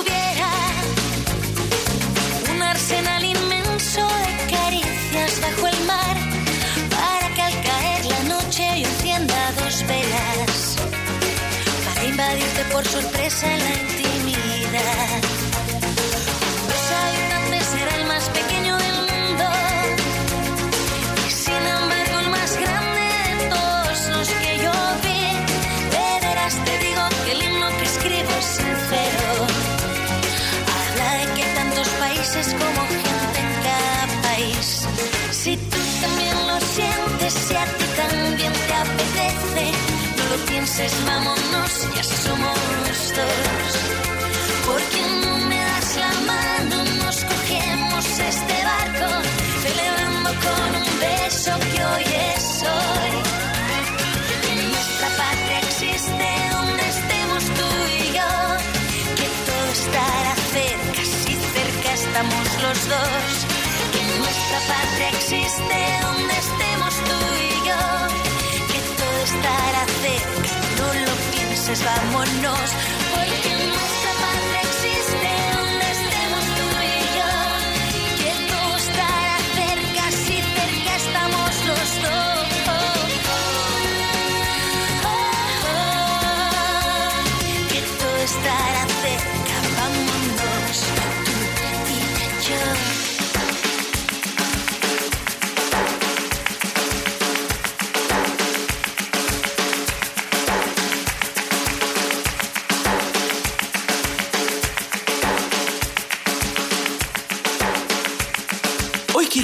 sorpresa 13.04 13.54
en 13.54 13.60
la 13.60 13.74
intimidad. 13.84 15.22
Los 16.72 16.84
habitantes 17.00 17.64
será 17.74 17.96
el 18.02 18.06
más 18.08 18.30
pequeño 18.30 18.78
del 18.78 19.00
mundo 19.12 19.46
y 21.28 21.32
sin 21.32 21.64
embargo 21.78 22.16
el 22.24 22.30
más 22.30 22.52
grande 22.64 23.06
de 23.28 23.36
todos 23.56 23.98
los 24.14 24.28
que 24.42 24.52
yo 24.66 24.76
vi. 25.04 25.24
De 25.96 26.06
veras 26.26 26.56
te 26.66 26.74
digo 26.86 27.04
que 27.26 27.32
el 27.36 27.44
himno 27.44 27.68
que 27.78 27.86
escribo 27.92 28.32
es 28.40 28.50
sincero. 28.62 29.28
Habla 30.76 31.10
de 31.20 31.26
que 31.36 31.46
tantos 31.60 31.90
países 32.04 32.48
como 32.62 32.82
gente 32.88 33.40
en 33.46 33.52
cada 33.68 34.04
país. 34.28 34.68
Si 35.32 35.58
tú 35.58 35.80
también 36.04 36.38
lo 36.48 36.58
sientes, 36.76 37.34
si 37.48 37.56
a 37.56 37.66
ti 37.78 37.86
también 38.02 38.54
te 38.68 38.74
apetece, 38.86 39.66
no 40.18 40.24
lo 40.32 40.38
pienses, 40.46 40.92
vámonos, 41.06 41.72
porque 44.66 45.02
no 45.24 45.38
me 45.48 45.58
das 45.58 45.96
la 45.98 46.12
mano, 46.32 46.84
nos 47.06 47.24
cogemos 47.24 48.06
este 48.06 48.56
barco, 48.66 49.08
Te 49.62 49.70
elevando 49.72 50.30
con 50.46 50.70
un 50.82 51.00
beso 51.00 51.52
que 51.60 51.86
hoy 51.86 52.06
es 52.34 52.64
hoy. 52.64 53.16
Que 54.44 54.54
nuestra 54.66 55.08
patria 55.22 55.60
existe 55.60 56.28
donde 56.54 56.84
estemos 56.90 57.44
tú 57.58 57.70
y 57.86 58.14
yo, 58.18 58.32
que 59.20 59.28
todo 59.46 59.68
estará 59.82 60.34
cerca, 60.58 61.02
si 61.06 61.34
cerca 61.54 61.94
estamos 61.94 62.46
los 62.64 62.80
dos. 62.90 63.34
Que 63.94 64.02
nuestra 64.18 64.60
patria 64.74 65.10
existe 65.10 65.78
donde 66.02 66.34
estemos 66.34 66.94
tú 67.10 67.20
y 67.38 67.68
yo, 67.70 67.84
que 68.72 68.80
todo 68.98 69.18
estará 69.32 69.84
cerca, 70.02 70.52
no 70.80 70.88
lo 71.06 71.14
pienses, 71.32 71.80
vámonos. 71.86 73.03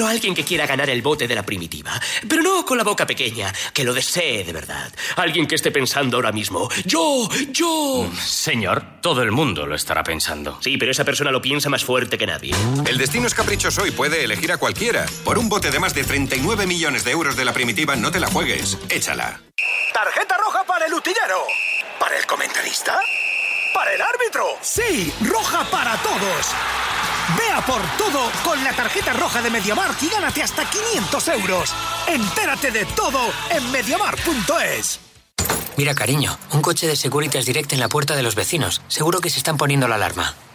A 0.10 0.12
alguien 0.12 0.34
que 0.34 0.44
quiera 0.44 0.66
ganar 0.66 0.90
el 0.90 1.02
bote 1.02 1.28
de 1.28 1.36
la 1.36 1.44
primitiva, 1.44 1.92
pero 2.28 2.42
no 2.42 2.66
con 2.66 2.78
la 2.78 2.84
boca 2.84 3.06
pequeña, 3.06 3.54
que 3.74 3.84
lo 3.84 3.94
desee 3.94 4.44
de 4.44 4.52
verdad. 4.52 4.92
Alguien 5.16 5.48
que 5.48 5.56
esté 5.56 5.72
pensando 5.72 6.18
ahora 6.18 6.32
mismo, 6.32 6.70
yo, 6.86 7.30
yo. 7.52 8.10
Señor, 8.20 9.02
todo 9.02 9.22
el 9.22 9.32
mundo 9.32 9.66
lo 9.68 9.76
estará 9.76 10.04
pensando. 10.04 10.58
Sí, 10.62 10.78
pero 10.78 10.92
esa 10.92 11.06
persona 11.06 11.32
lo 11.32 11.42
piensa 11.42 11.70
más 11.70 11.84
fuerte 11.84 12.18
que 12.18 12.26
nadie. 12.26 12.56
El 12.88 12.98
destino 12.98 13.28
es 13.28 13.36
caprichoso 13.36 13.86
y 13.86 13.92
puede 13.92 14.24
elegir 14.24 14.52
a 14.52 14.58
cualquiera. 14.58 15.06
Por 15.24 15.38
un 15.38 15.48
bote 15.48 15.70
de 15.70 15.80
más 15.80 15.94
de 15.94 16.04
39 16.04 16.66
millones 16.66 17.04
de 17.04 17.12
euros 17.12 17.36
de 17.36 17.46
la 17.46 17.54
primitiva, 17.54 17.96
no 17.96 18.12
te 18.12 18.20
la 18.20 18.28
juegues. 18.28 18.78
Échala. 18.90 19.42
Tarjeta 19.94 20.38
roja 20.38 20.64
para 20.64 20.88
el 20.88 20.94
utillero. 20.94 21.46
¿Para 22.00 22.18
el 22.18 22.26
comentarista? 22.26 23.00
¿Para 23.74 23.94
el 23.94 24.02
árbitro? 24.02 24.58
Sí, 24.62 25.14
roja 25.22 25.64
para 25.70 25.96
todos. 25.98 26.48
Vea 27.38 27.62
por 27.66 27.82
todo 27.98 28.32
con 28.44 28.64
la 28.64 28.74
tarjeta 28.74 29.14
roja 29.14 29.42
de 29.42 29.50
MediaMark 29.50 30.02
y 30.02 30.10
gánate 30.10 30.44
hasta 30.44 30.70
500 30.70 31.28
euros. 31.30 31.74
Entérate 32.08 32.72
de 32.72 32.86
todo 32.86 33.20
en 33.50 33.72
MediaMark.es. 33.72 35.00
Mira, 35.78 35.96
cariño, 35.96 36.38
un 36.52 36.62
coche 36.62 36.88
de 36.88 36.96
Securitas 36.96 37.46
Direct 37.46 37.72
en 37.74 37.80
la 37.80 37.88
puerta 37.88 38.16
de 38.16 38.24
los 38.24 38.36
vecinos. 38.36 38.82
Seguro 38.88 39.20
que 39.20 39.30
se 39.30 39.38
están 39.38 39.58
poniendo 39.58 39.88
la 39.88 39.96
alarma. 39.96 40.36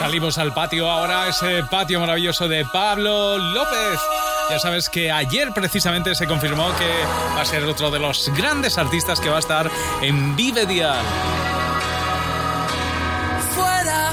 Salimos 0.00 0.38
al 0.38 0.54
patio 0.54 0.90
ahora, 0.90 1.28
ese 1.28 1.62
patio 1.64 2.00
maravilloso 2.00 2.48
de 2.48 2.64
Pablo 2.64 3.36
López. 3.36 4.00
Ya 4.48 4.58
sabes 4.58 4.88
que 4.88 5.12
ayer 5.12 5.52
precisamente 5.52 6.14
se 6.14 6.26
confirmó 6.26 6.74
que 6.78 6.90
va 7.36 7.42
a 7.42 7.44
ser 7.44 7.62
otro 7.64 7.90
de 7.90 7.98
los 7.98 8.30
grandes 8.34 8.78
artistas 8.78 9.20
que 9.20 9.28
va 9.28 9.36
a 9.36 9.40
estar 9.40 9.70
en 10.00 10.34
Vive 10.36 10.64
Dial. 10.64 11.04
Fuera, 13.54 14.12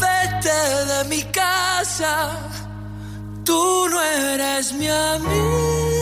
vete 0.00 0.86
de 0.86 1.04
mi 1.04 1.22
casa. 1.24 2.30
Tú 3.44 3.88
no 3.90 4.00
eres 4.00 4.72
mi 4.72 4.88
amiga. 4.88 6.01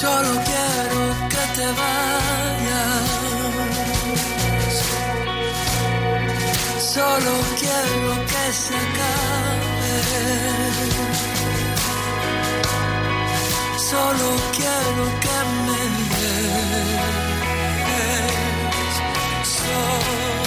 Solo 0.00 0.32
quiero 0.48 1.00
que 1.32 1.42
te 1.56 1.66
vayas. 1.80 3.06
Solo 6.94 7.32
quiero 7.60 8.10
que 8.30 8.44
se 8.62 8.74
acabe. 8.84 9.96
Solo 13.90 14.28
quiero 14.56 15.04
que 15.24 15.36
me 15.66 15.82
dejes. 16.14 16.54
Solo 19.56 20.39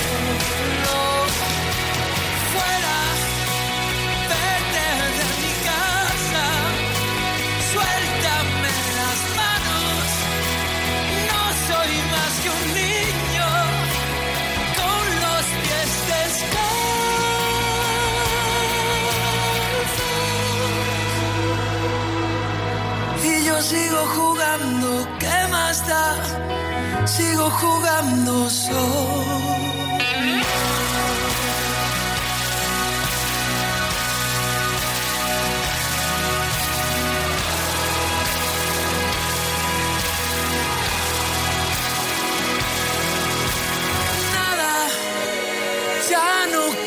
sigo 23.70 24.02
jugando, 24.16 24.90
¿qué 25.20 25.48
más 25.50 25.88
da? 25.88 27.08
Sigo 27.08 27.50
jugando 27.62 28.50
solo. 28.50 29.54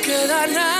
queda 0.07 0.47
nada, 0.47 0.76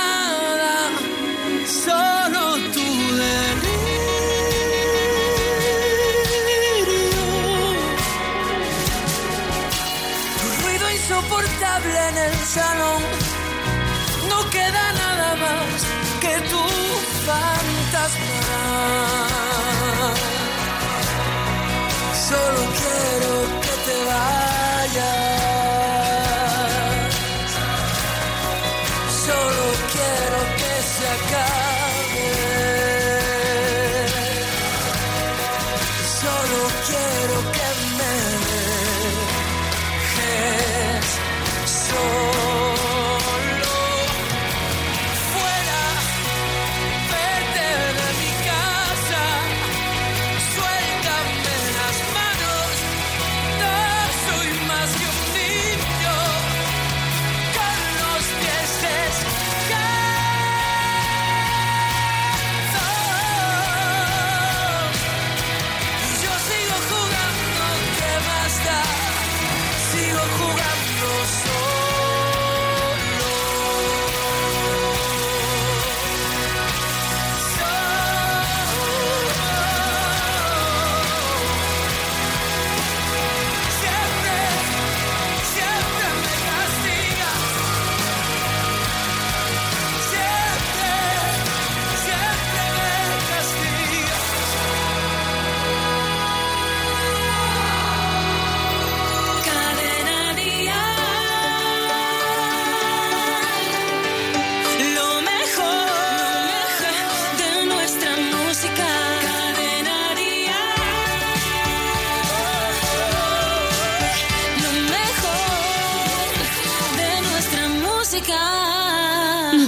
fantasma. 17.27 19.26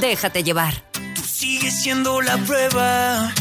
Déjate 0.09 0.43
llevar. 0.43 0.73
Tú 1.13 1.21
sigues 1.21 1.83
siendo 1.83 2.19
la 2.19 2.35
prueba 2.37 3.31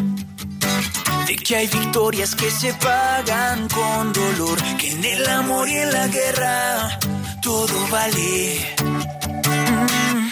de 1.26 1.36
que 1.36 1.56
hay 1.56 1.66
victorias 1.66 2.34
que 2.34 2.50
se 2.50 2.74
pagan 2.74 3.66
con 3.68 4.12
dolor, 4.12 4.58
que 4.76 4.92
en 4.92 5.02
el 5.02 5.26
amor 5.30 5.66
y 5.66 5.76
en 5.76 5.90
la 5.90 6.06
guerra 6.08 6.98
todo 7.40 7.74
vale. 7.90 8.76
Mm. 8.84 10.28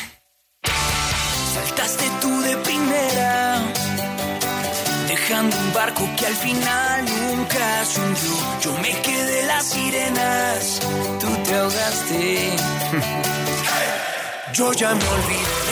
Saltaste 1.54 2.04
tú 2.20 2.40
de 2.42 2.56
primera, 2.58 3.62
dejando 5.08 5.56
un 5.56 5.72
barco 5.72 6.06
que 6.18 6.26
al 6.26 6.36
final 6.36 7.04
nunca 7.06 7.84
se 7.86 7.98
hundió. 7.98 8.36
Yo 8.60 8.72
me 8.82 8.92
quedé 9.00 9.46
las 9.46 9.64
sirenas, 9.64 10.80
tú 11.18 11.28
te 11.44 11.54
ahogaste. 11.54 12.56
Yo 14.52 14.72
ya 14.74 14.94
me 14.94 15.08
olvidé 15.08 15.65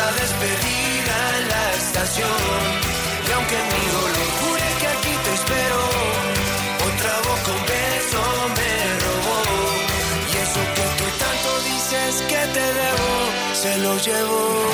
esa 0.00 0.12
despedida 0.12 1.16
en 1.38 1.48
la 1.48 1.74
estación. 1.74 2.60
Y 3.28 3.32
aunque 3.32 3.56
mi 3.70 3.84
dolor 3.96 4.30
jure 4.40 4.68
que 4.80 4.86
aquí 4.94 5.14
te 5.24 5.32
espero, 5.38 5.80
otra 6.88 7.14
voz 7.26 7.40
con 7.48 7.60
beso 7.72 8.22
me 8.58 8.72
robó. 9.04 9.40
Y 10.32 10.36
eso 10.44 10.60
que 10.76 10.86
tú 10.98 11.06
tanto 11.24 11.50
dices 11.70 12.12
que 12.30 12.42
te 12.54 12.66
debo, 12.80 13.08
se 13.54 13.78
lo 13.78 13.96
llevo. 13.98 14.69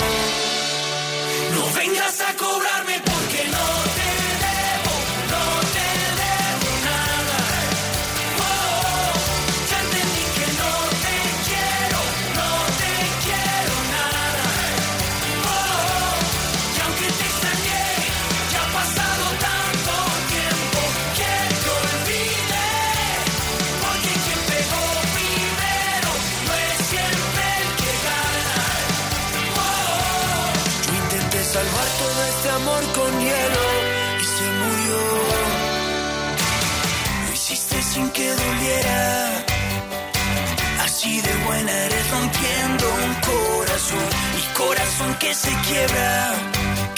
Quiebra, 45.66 46.34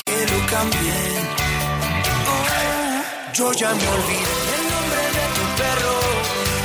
que 0.04 0.26
lo 0.32 0.46
cambien. 0.46 1.38
Yo 3.38 3.52
ya 3.52 3.68
me 3.72 3.88
olvidé 3.96 4.42
el 4.58 4.64
nombre 4.74 5.02
de 5.16 5.24
tu 5.36 5.44
perro 5.62 5.96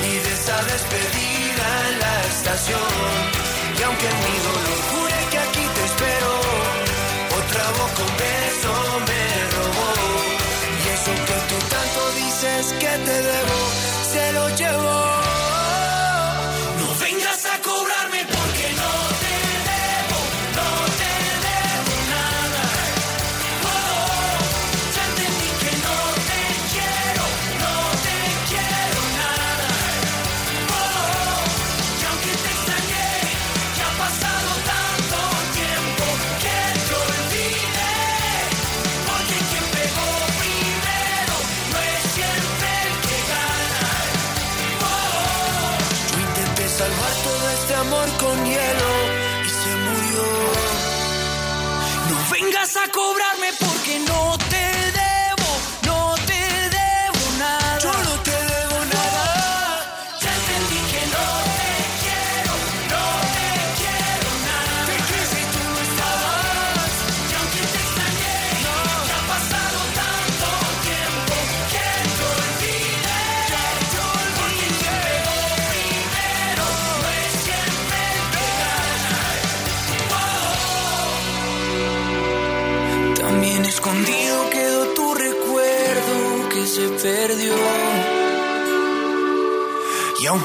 y 0.10 0.14
de 0.26 0.32
esa 0.34 0.58
despedida 0.64 1.68
en 1.90 2.00
la 2.00 2.16
estación. 2.34 2.92
Y 3.78 3.84
aunque 3.84 4.08
en 4.08 4.18
mi 4.26 4.38
dolor 4.48 4.80
jure 4.90 5.20
que 5.32 5.38
aquí 5.38 5.66
te 5.76 5.84
espero, 5.90 6.32
otra 7.42 7.66
voz 7.78 7.92
con 8.00 8.10
beso 8.26 8.74
me 9.10 9.24
robó. 9.54 9.92
Y 10.82 10.86
eso 10.96 11.12
que 11.28 11.38
tú 11.50 11.58
tanto 11.76 12.02
dices 12.22 12.64
que 12.82 12.94
te 13.06 13.16
debo, 13.30 13.53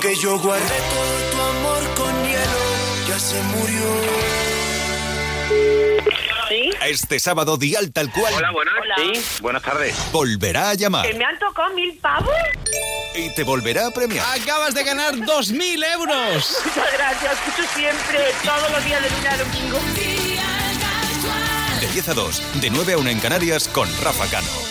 Y 0.09 0.11
aunque 0.11 0.23
yo 0.23 0.39
guardé 0.39 0.65
todo 0.65 1.31
tu 1.33 1.43
amor 1.43 1.95
con 1.95 2.25
hielo, 2.25 3.09
ya 3.09 3.19
se 3.19 3.43
murió. 3.43 3.79
Este 6.87 7.21
sábado, 7.21 7.59
Dial 7.59 7.93
tal 7.93 8.11
cual. 8.11 8.33
Hola, 8.35 8.51
buenas. 8.53 8.75
Sí, 8.97 9.43
buenas 9.43 9.63
tardes. 9.63 9.95
Volverá 10.11 10.71
a 10.71 10.75
llamar 10.75 11.07
¿Que 11.07 11.15
me 11.15 11.25
han 11.25 11.39
tocado 11.39 11.75
mil 11.75 11.95
pavos? 11.99 12.35
y 13.15 13.29
te 13.35 13.43
volverá 13.45 13.89
a 13.89 13.91
premiar. 13.91 14.25
Acabas 14.41 14.75
de 14.75 14.85
ganar 14.85 15.15
2.000 15.15 15.85
euros. 15.95 16.57
Muchas 16.65 16.93
gracias, 16.93 17.33
escucho 17.33 17.69
siempre, 17.75 18.19
todos 18.45 18.71
los 18.71 18.85
días 18.85 19.03
de 19.03 19.11
lunes 19.11 19.33
a 19.33 19.37
domingo. 19.37 19.79
De 21.81 21.87
10 21.89 22.09
a 22.09 22.15
2, 22.15 22.43
de 22.61 22.71
9 22.71 22.93
a 22.95 22.99
1 22.99 23.11
en 23.11 23.21
Canarias 23.21 23.69
con 23.69 23.89
Rafa 24.03 24.27
Cano. 24.31 24.68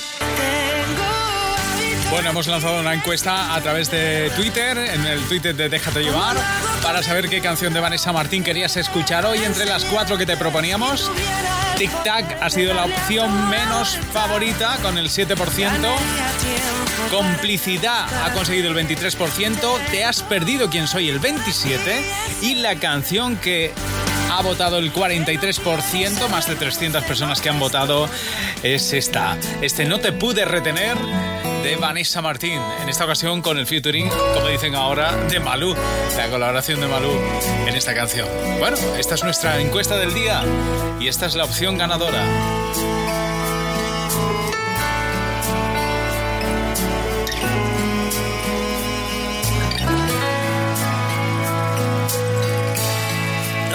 Bueno, 2.10 2.30
hemos 2.30 2.48
lanzado 2.48 2.80
una 2.80 2.94
encuesta 2.94 3.54
a 3.54 3.62
través 3.62 3.92
de 3.92 4.32
Twitter, 4.36 4.78
en 4.78 5.06
el 5.06 5.20
Twitter 5.28 5.54
de 5.54 5.68
Déjate 5.68 6.02
llevar, 6.02 6.38
para 6.82 7.04
saber 7.04 7.28
qué 7.28 7.42
canción 7.42 7.74
de 7.74 7.82
Vanessa 7.82 8.14
Martín 8.14 8.46
querías 8.46 8.78
escuchar 8.78 9.26
hoy 9.26 9.44
entre 9.44 9.66
las 9.66 9.84
cuatro 9.84 10.18
que 10.18 10.26
te 10.26 10.38
proponíamos. 10.38 11.12
Tic 11.78 11.92
Tac 12.04 12.42
ha 12.42 12.50
sido 12.50 12.74
la 12.74 12.86
opción 12.86 13.50
menos 13.50 13.98
favorita 14.14 14.78
con 14.82 14.98
el 14.98 15.10
7%. 15.10 15.36
Complicidad 17.12 18.08
ha 18.24 18.32
conseguido 18.32 18.70
el 18.70 18.88
23%. 18.88 19.78
Te 19.92 20.06
has 20.06 20.24
perdido 20.24 20.70
quién 20.70 20.88
soy 20.88 21.10
el 21.10 21.20
27%. 21.20 22.02
Y 22.42 22.56
la 22.56 22.76
canción 22.76 23.36
que 23.36 23.74
ha 24.32 24.42
votado 24.42 24.78
el 24.78 24.94
43%, 24.94 26.30
más 26.30 26.48
de 26.48 26.56
300 26.56 27.04
personas 27.04 27.42
que 27.42 27.50
han 27.50 27.60
votado, 27.60 28.10
es 28.64 28.94
esta. 28.94 29.38
Este 29.62 29.86
No 29.86 30.00
te 30.00 30.12
pude 30.12 30.46
retener 30.46 30.98
de 31.64 31.76
Vanessa 31.76 32.22
Martín. 32.22 32.62
En 32.82 32.90
esta 32.90 33.06
ocasión 33.06 33.42
con 33.42 33.58
el 33.58 33.68
featuring, 33.68 34.10
como 34.10 34.48
dicen 34.48 34.76
ahora, 34.76 35.12
de 35.28 35.40
Malú. 35.40 35.76
La 36.16 36.30
colaboración 36.30 36.80
de 36.80 36.88
Malú 36.88 37.12
en 37.66 37.76
esta 37.76 37.94
canción. 37.94 38.28
Bueno, 38.60 38.78
esta 38.98 39.16
es 39.16 39.24
nuestra 39.24 39.60
encuesta 39.60 39.98
del 39.98 40.14
día 40.14 40.44
y 41.00 41.08
esta 41.08 41.26
es 41.26 41.36
la 41.36 41.44
opción 41.44 41.78
ganadora. 41.78 42.24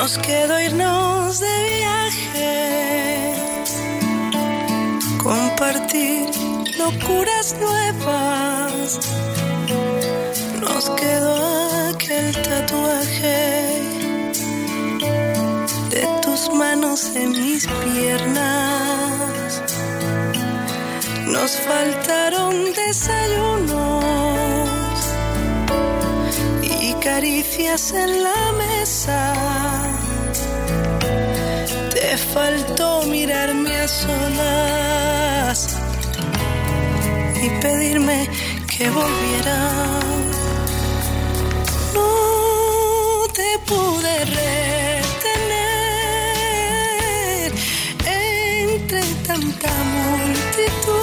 Nos 0.02 0.18
quedó 0.18 0.58
irnos 0.58 1.38
de 1.38 1.56
viaje, 1.78 3.34
compartir 5.22 6.28
locuras 6.76 7.54
nuevas. 7.60 8.98
Nos 10.60 10.90
quedó 10.90 11.88
aquel 11.90 12.32
tatuaje 12.32 13.62
de 15.90 16.08
tus 16.22 16.52
manos 16.52 17.14
en 17.14 17.30
mis 17.30 17.68
piernas. 17.68 19.62
Nos 21.28 21.52
faltaron 21.58 22.72
desayunos 22.74 24.04
y 26.60 26.92
caricias 26.94 27.92
en 27.92 28.24
la 28.24 28.52
mesa. 28.58 29.91
Te 32.12 32.18
faltó 32.18 33.04
mirarme 33.06 33.74
a 33.74 33.88
solas 33.88 35.78
y 37.42 37.48
pedirme 37.62 38.28
que 38.66 38.90
volviera. 38.90 39.58
No 41.94 43.26
te 43.32 43.58
pude 43.66 44.24
retener 44.26 44.52
entre 48.04 49.02
tanta 49.26 49.70
multitud. 49.94 51.01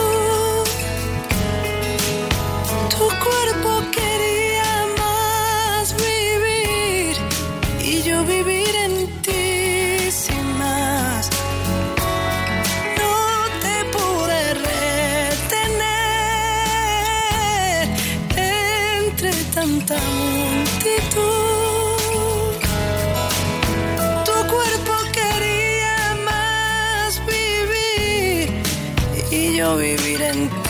Yo 29.60 29.76
vivir 29.76 30.22
en 30.22 30.50
ti 30.64 30.69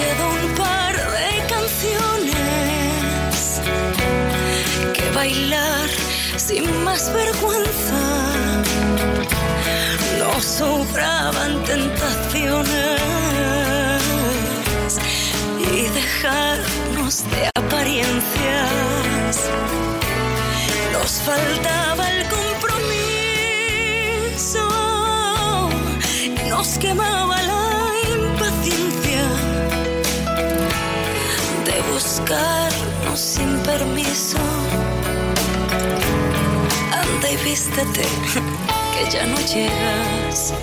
quedó 0.00 0.26
un 0.40 0.46
par 0.54 0.94
de 1.16 1.30
canciones 1.54 3.34
que 4.94 5.06
bailar 5.14 5.88
sin 6.36 6.64
más 6.84 7.02
vergüenza. 7.12 8.02
Nos 10.20 10.44
sobraban 10.44 11.52
tentaciones 11.64 12.90
y 15.70 15.88
dejarnos 16.00 17.14
de 17.32 17.42
apariencias. 17.62 19.34
Nos 20.94 21.10
faltaba 21.28 22.04
el 22.14 22.22
compromiso, 22.36 23.04
nos 26.48 26.68
quemaba 26.78 27.39
buscarnos 32.30 33.18
sin 33.18 33.58
permiso. 33.62 34.38
Anda 36.92 37.30
y 37.30 37.36
vístete, 37.44 38.02
que 38.94 39.10
ya 39.10 39.26
no 39.26 39.36
llegas. 39.40 40.54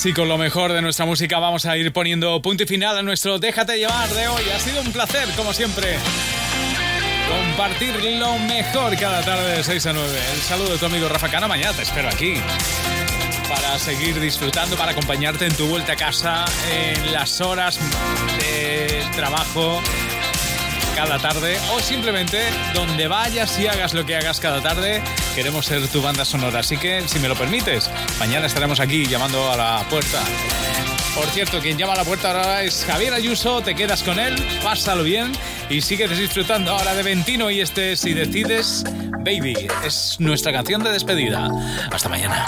Así 0.00 0.14
con 0.14 0.28
lo 0.28 0.38
mejor 0.38 0.72
de 0.72 0.80
nuestra 0.80 1.04
música 1.04 1.38
vamos 1.40 1.66
a 1.66 1.76
ir 1.76 1.92
poniendo 1.92 2.40
punto 2.40 2.62
y 2.62 2.66
final 2.66 2.96
a 2.96 3.02
nuestro 3.02 3.38
Déjate 3.38 3.76
llevar 3.76 4.08
de 4.08 4.28
hoy. 4.28 4.44
Ha 4.48 4.58
sido 4.58 4.80
un 4.80 4.90
placer, 4.92 5.28
como 5.36 5.52
siempre, 5.52 5.98
compartir 7.28 7.94
lo 8.18 8.38
mejor 8.38 8.96
cada 8.96 9.20
tarde 9.20 9.58
de 9.58 9.62
6 9.62 9.84
a 9.84 9.92
9. 9.92 10.18
El 10.32 10.40
saludo 10.40 10.72
de 10.72 10.78
tu 10.78 10.86
amigo 10.86 11.06
Rafa 11.06 11.28
Cana. 11.28 11.48
Mañana 11.48 11.74
te 11.74 11.82
espero 11.82 12.08
aquí 12.08 12.36
para 13.46 13.78
seguir 13.78 14.18
disfrutando, 14.18 14.74
para 14.74 14.92
acompañarte 14.92 15.44
en 15.44 15.54
tu 15.54 15.66
vuelta 15.66 15.92
a 15.92 15.96
casa, 15.96 16.46
en 16.72 17.12
las 17.12 17.42
horas 17.42 17.78
de 18.38 19.04
trabajo 19.14 19.82
cada 20.96 21.18
tarde 21.18 21.58
o 21.74 21.80
simplemente 21.80 22.40
donde 22.72 23.06
vayas 23.06 23.58
y 23.60 23.66
hagas 23.66 23.92
lo 23.92 24.06
que 24.06 24.16
hagas 24.16 24.40
cada 24.40 24.62
tarde, 24.62 25.02
queremos 25.34 25.66
ser 25.66 25.86
tu 25.88 26.02
banda 26.02 26.24
sonora. 26.24 26.60
Así 26.60 26.76
que, 26.76 27.02
si 27.08 27.18
me 27.18 27.28
lo 27.28 27.36
permites, 27.36 27.90
mañana 28.18 28.46
estaremos 28.46 28.80
aquí 28.80 29.06
llamando 29.06 29.50
a 29.50 29.56
la 29.56 29.86
puerta. 29.88 30.22
Por 31.14 31.26
cierto, 31.26 31.60
quien 31.60 31.76
llama 31.76 31.94
a 31.94 31.96
la 31.96 32.04
puerta 32.04 32.28
ahora 32.30 32.62
es 32.62 32.84
Javier 32.84 33.14
Ayuso, 33.14 33.62
te 33.62 33.74
quedas 33.74 34.02
con 34.02 34.18
él, 34.18 34.36
pásalo 34.62 35.02
bien 35.02 35.32
y 35.68 35.80
sigues 35.80 36.16
disfrutando 36.16 36.70
ahora 36.70 36.94
de 36.94 37.02
Ventino 37.02 37.50
y 37.50 37.60
este 37.60 37.96
Si 37.96 38.14
Decides, 38.14 38.84
Baby, 39.18 39.68
es 39.84 40.16
nuestra 40.20 40.52
canción 40.52 40.82
de 40.82 40.90
despedida. 40.90 41.50
Hasta 41.90 42.08
mañana. 42.08 42.46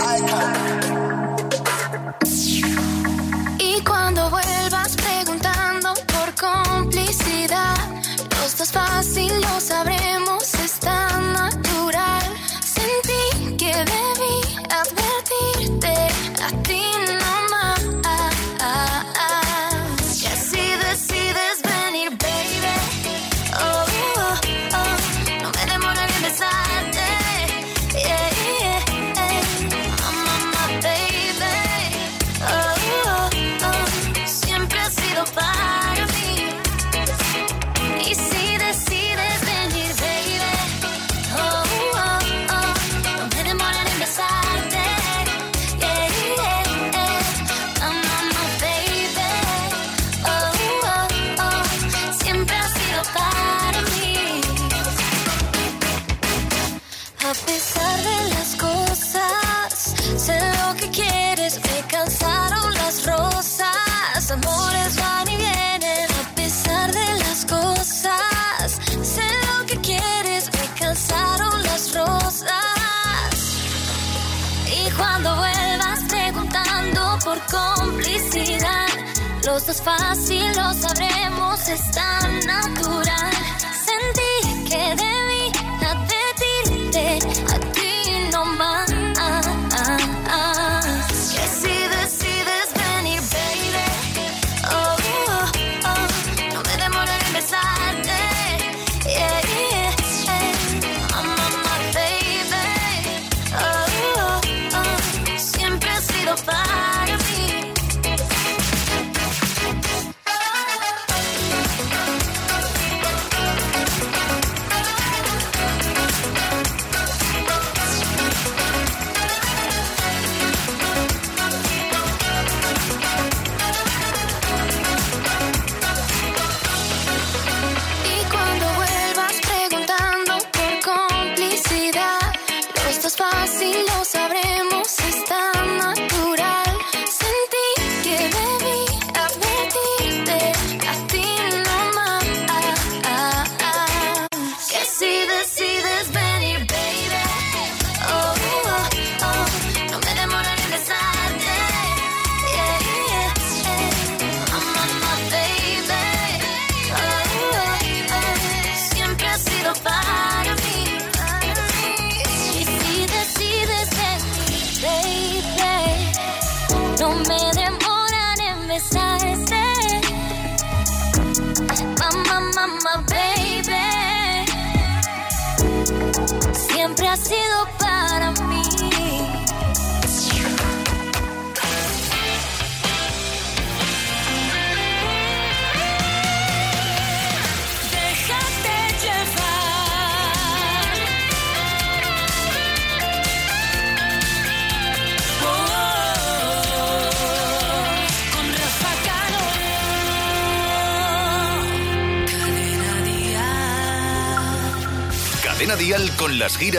esto 79.63 79.71
es 79.71 79.83
fácil, 79.83 80.47
lo 80.57 80.75
sabremos, 80.75 81.69
es 81.69 81.91
tan 81.93 82.41
natural. 82.41 83.62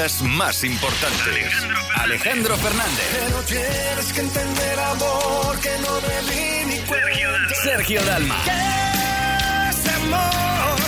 artistas 0.04 0.22
más 0.22 0.64
importantes. 0.64 1.54
Alejandro 1.96 2.58
Fernández. 2.58 3.06
Pero 3.12 3.42
tienes 3.44 4.14
que 4.14 4.22
entender, 4.22 4.80
amor, 4.80 5.60
que 5.60 5.78
no 5.80 6.02
me 6.02 6.66
ni 6.66 6.76
Sergio 6.76 7.30
Dalma. 7.32 7.56
Sergio 7.64 8.02
Dalma. 8.04 8.44
Es 9.70 9.88
amor? 9.96 10.80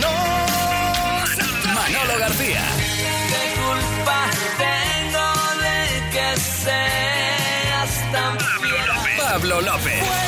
No 0.00 0.12
Manolo 1.74 2.18
García. 2.18 2.62
¿Qué 3.30 3.60
culpa 3.60 4.30
tengo 4.58 5.26
de 5.62 6.10
que 6.12 6.40
seas 6.40 8.12
tan 8.12 8.38
Pablo 8.38 8.86
López. 8.86 9.18
Pablo 9.18 9.60
López. 9.62 10.27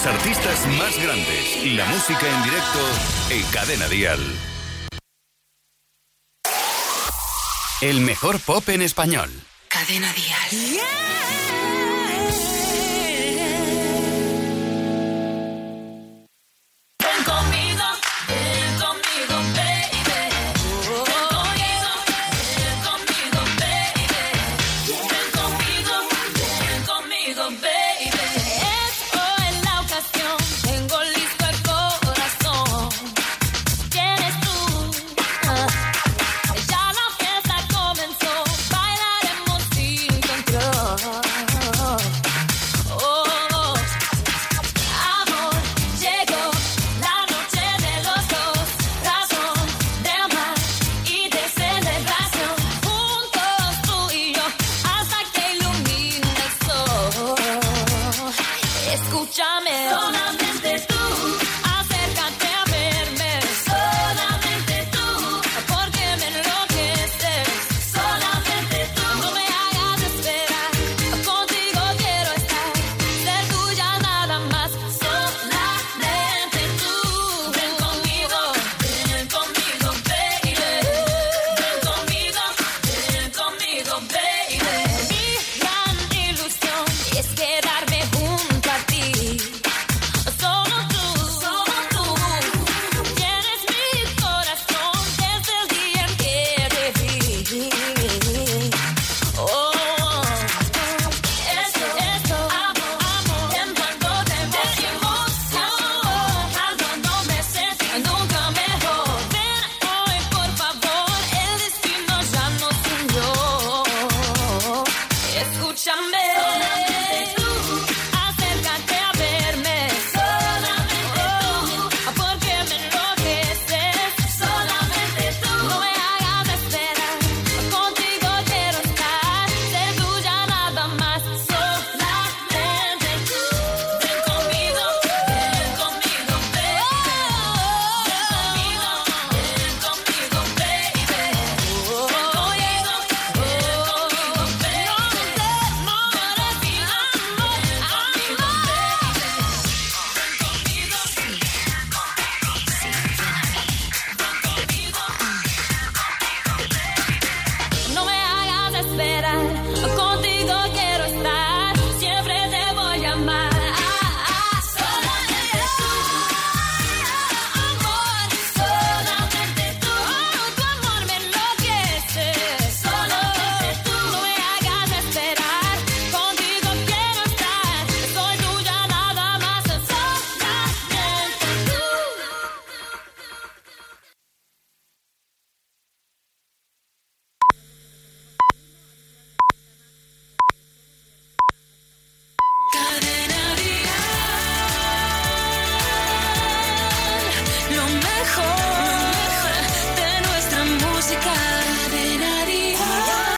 los 0.00 0.06
artistas 0.06 0.66
más 0.78 0.96
grandes 1.02 1.56
y 1.62 1.70
la 1.70 1.84
música 1.86 2.26
en 2.26 2.42
directo 2.44 2.78
en 3.30 3.42
Cadena 3.50 3.88
Dial. 3.88 4.20
El 7.82 8.00
mejor 8.00 8.40
pop 8.40 8.66
en 8.68 8.82
español. 8.82 9.30
Cadena 9.68 10.12
Dial. 10.12 10.70
Yeah. 10.70 11.39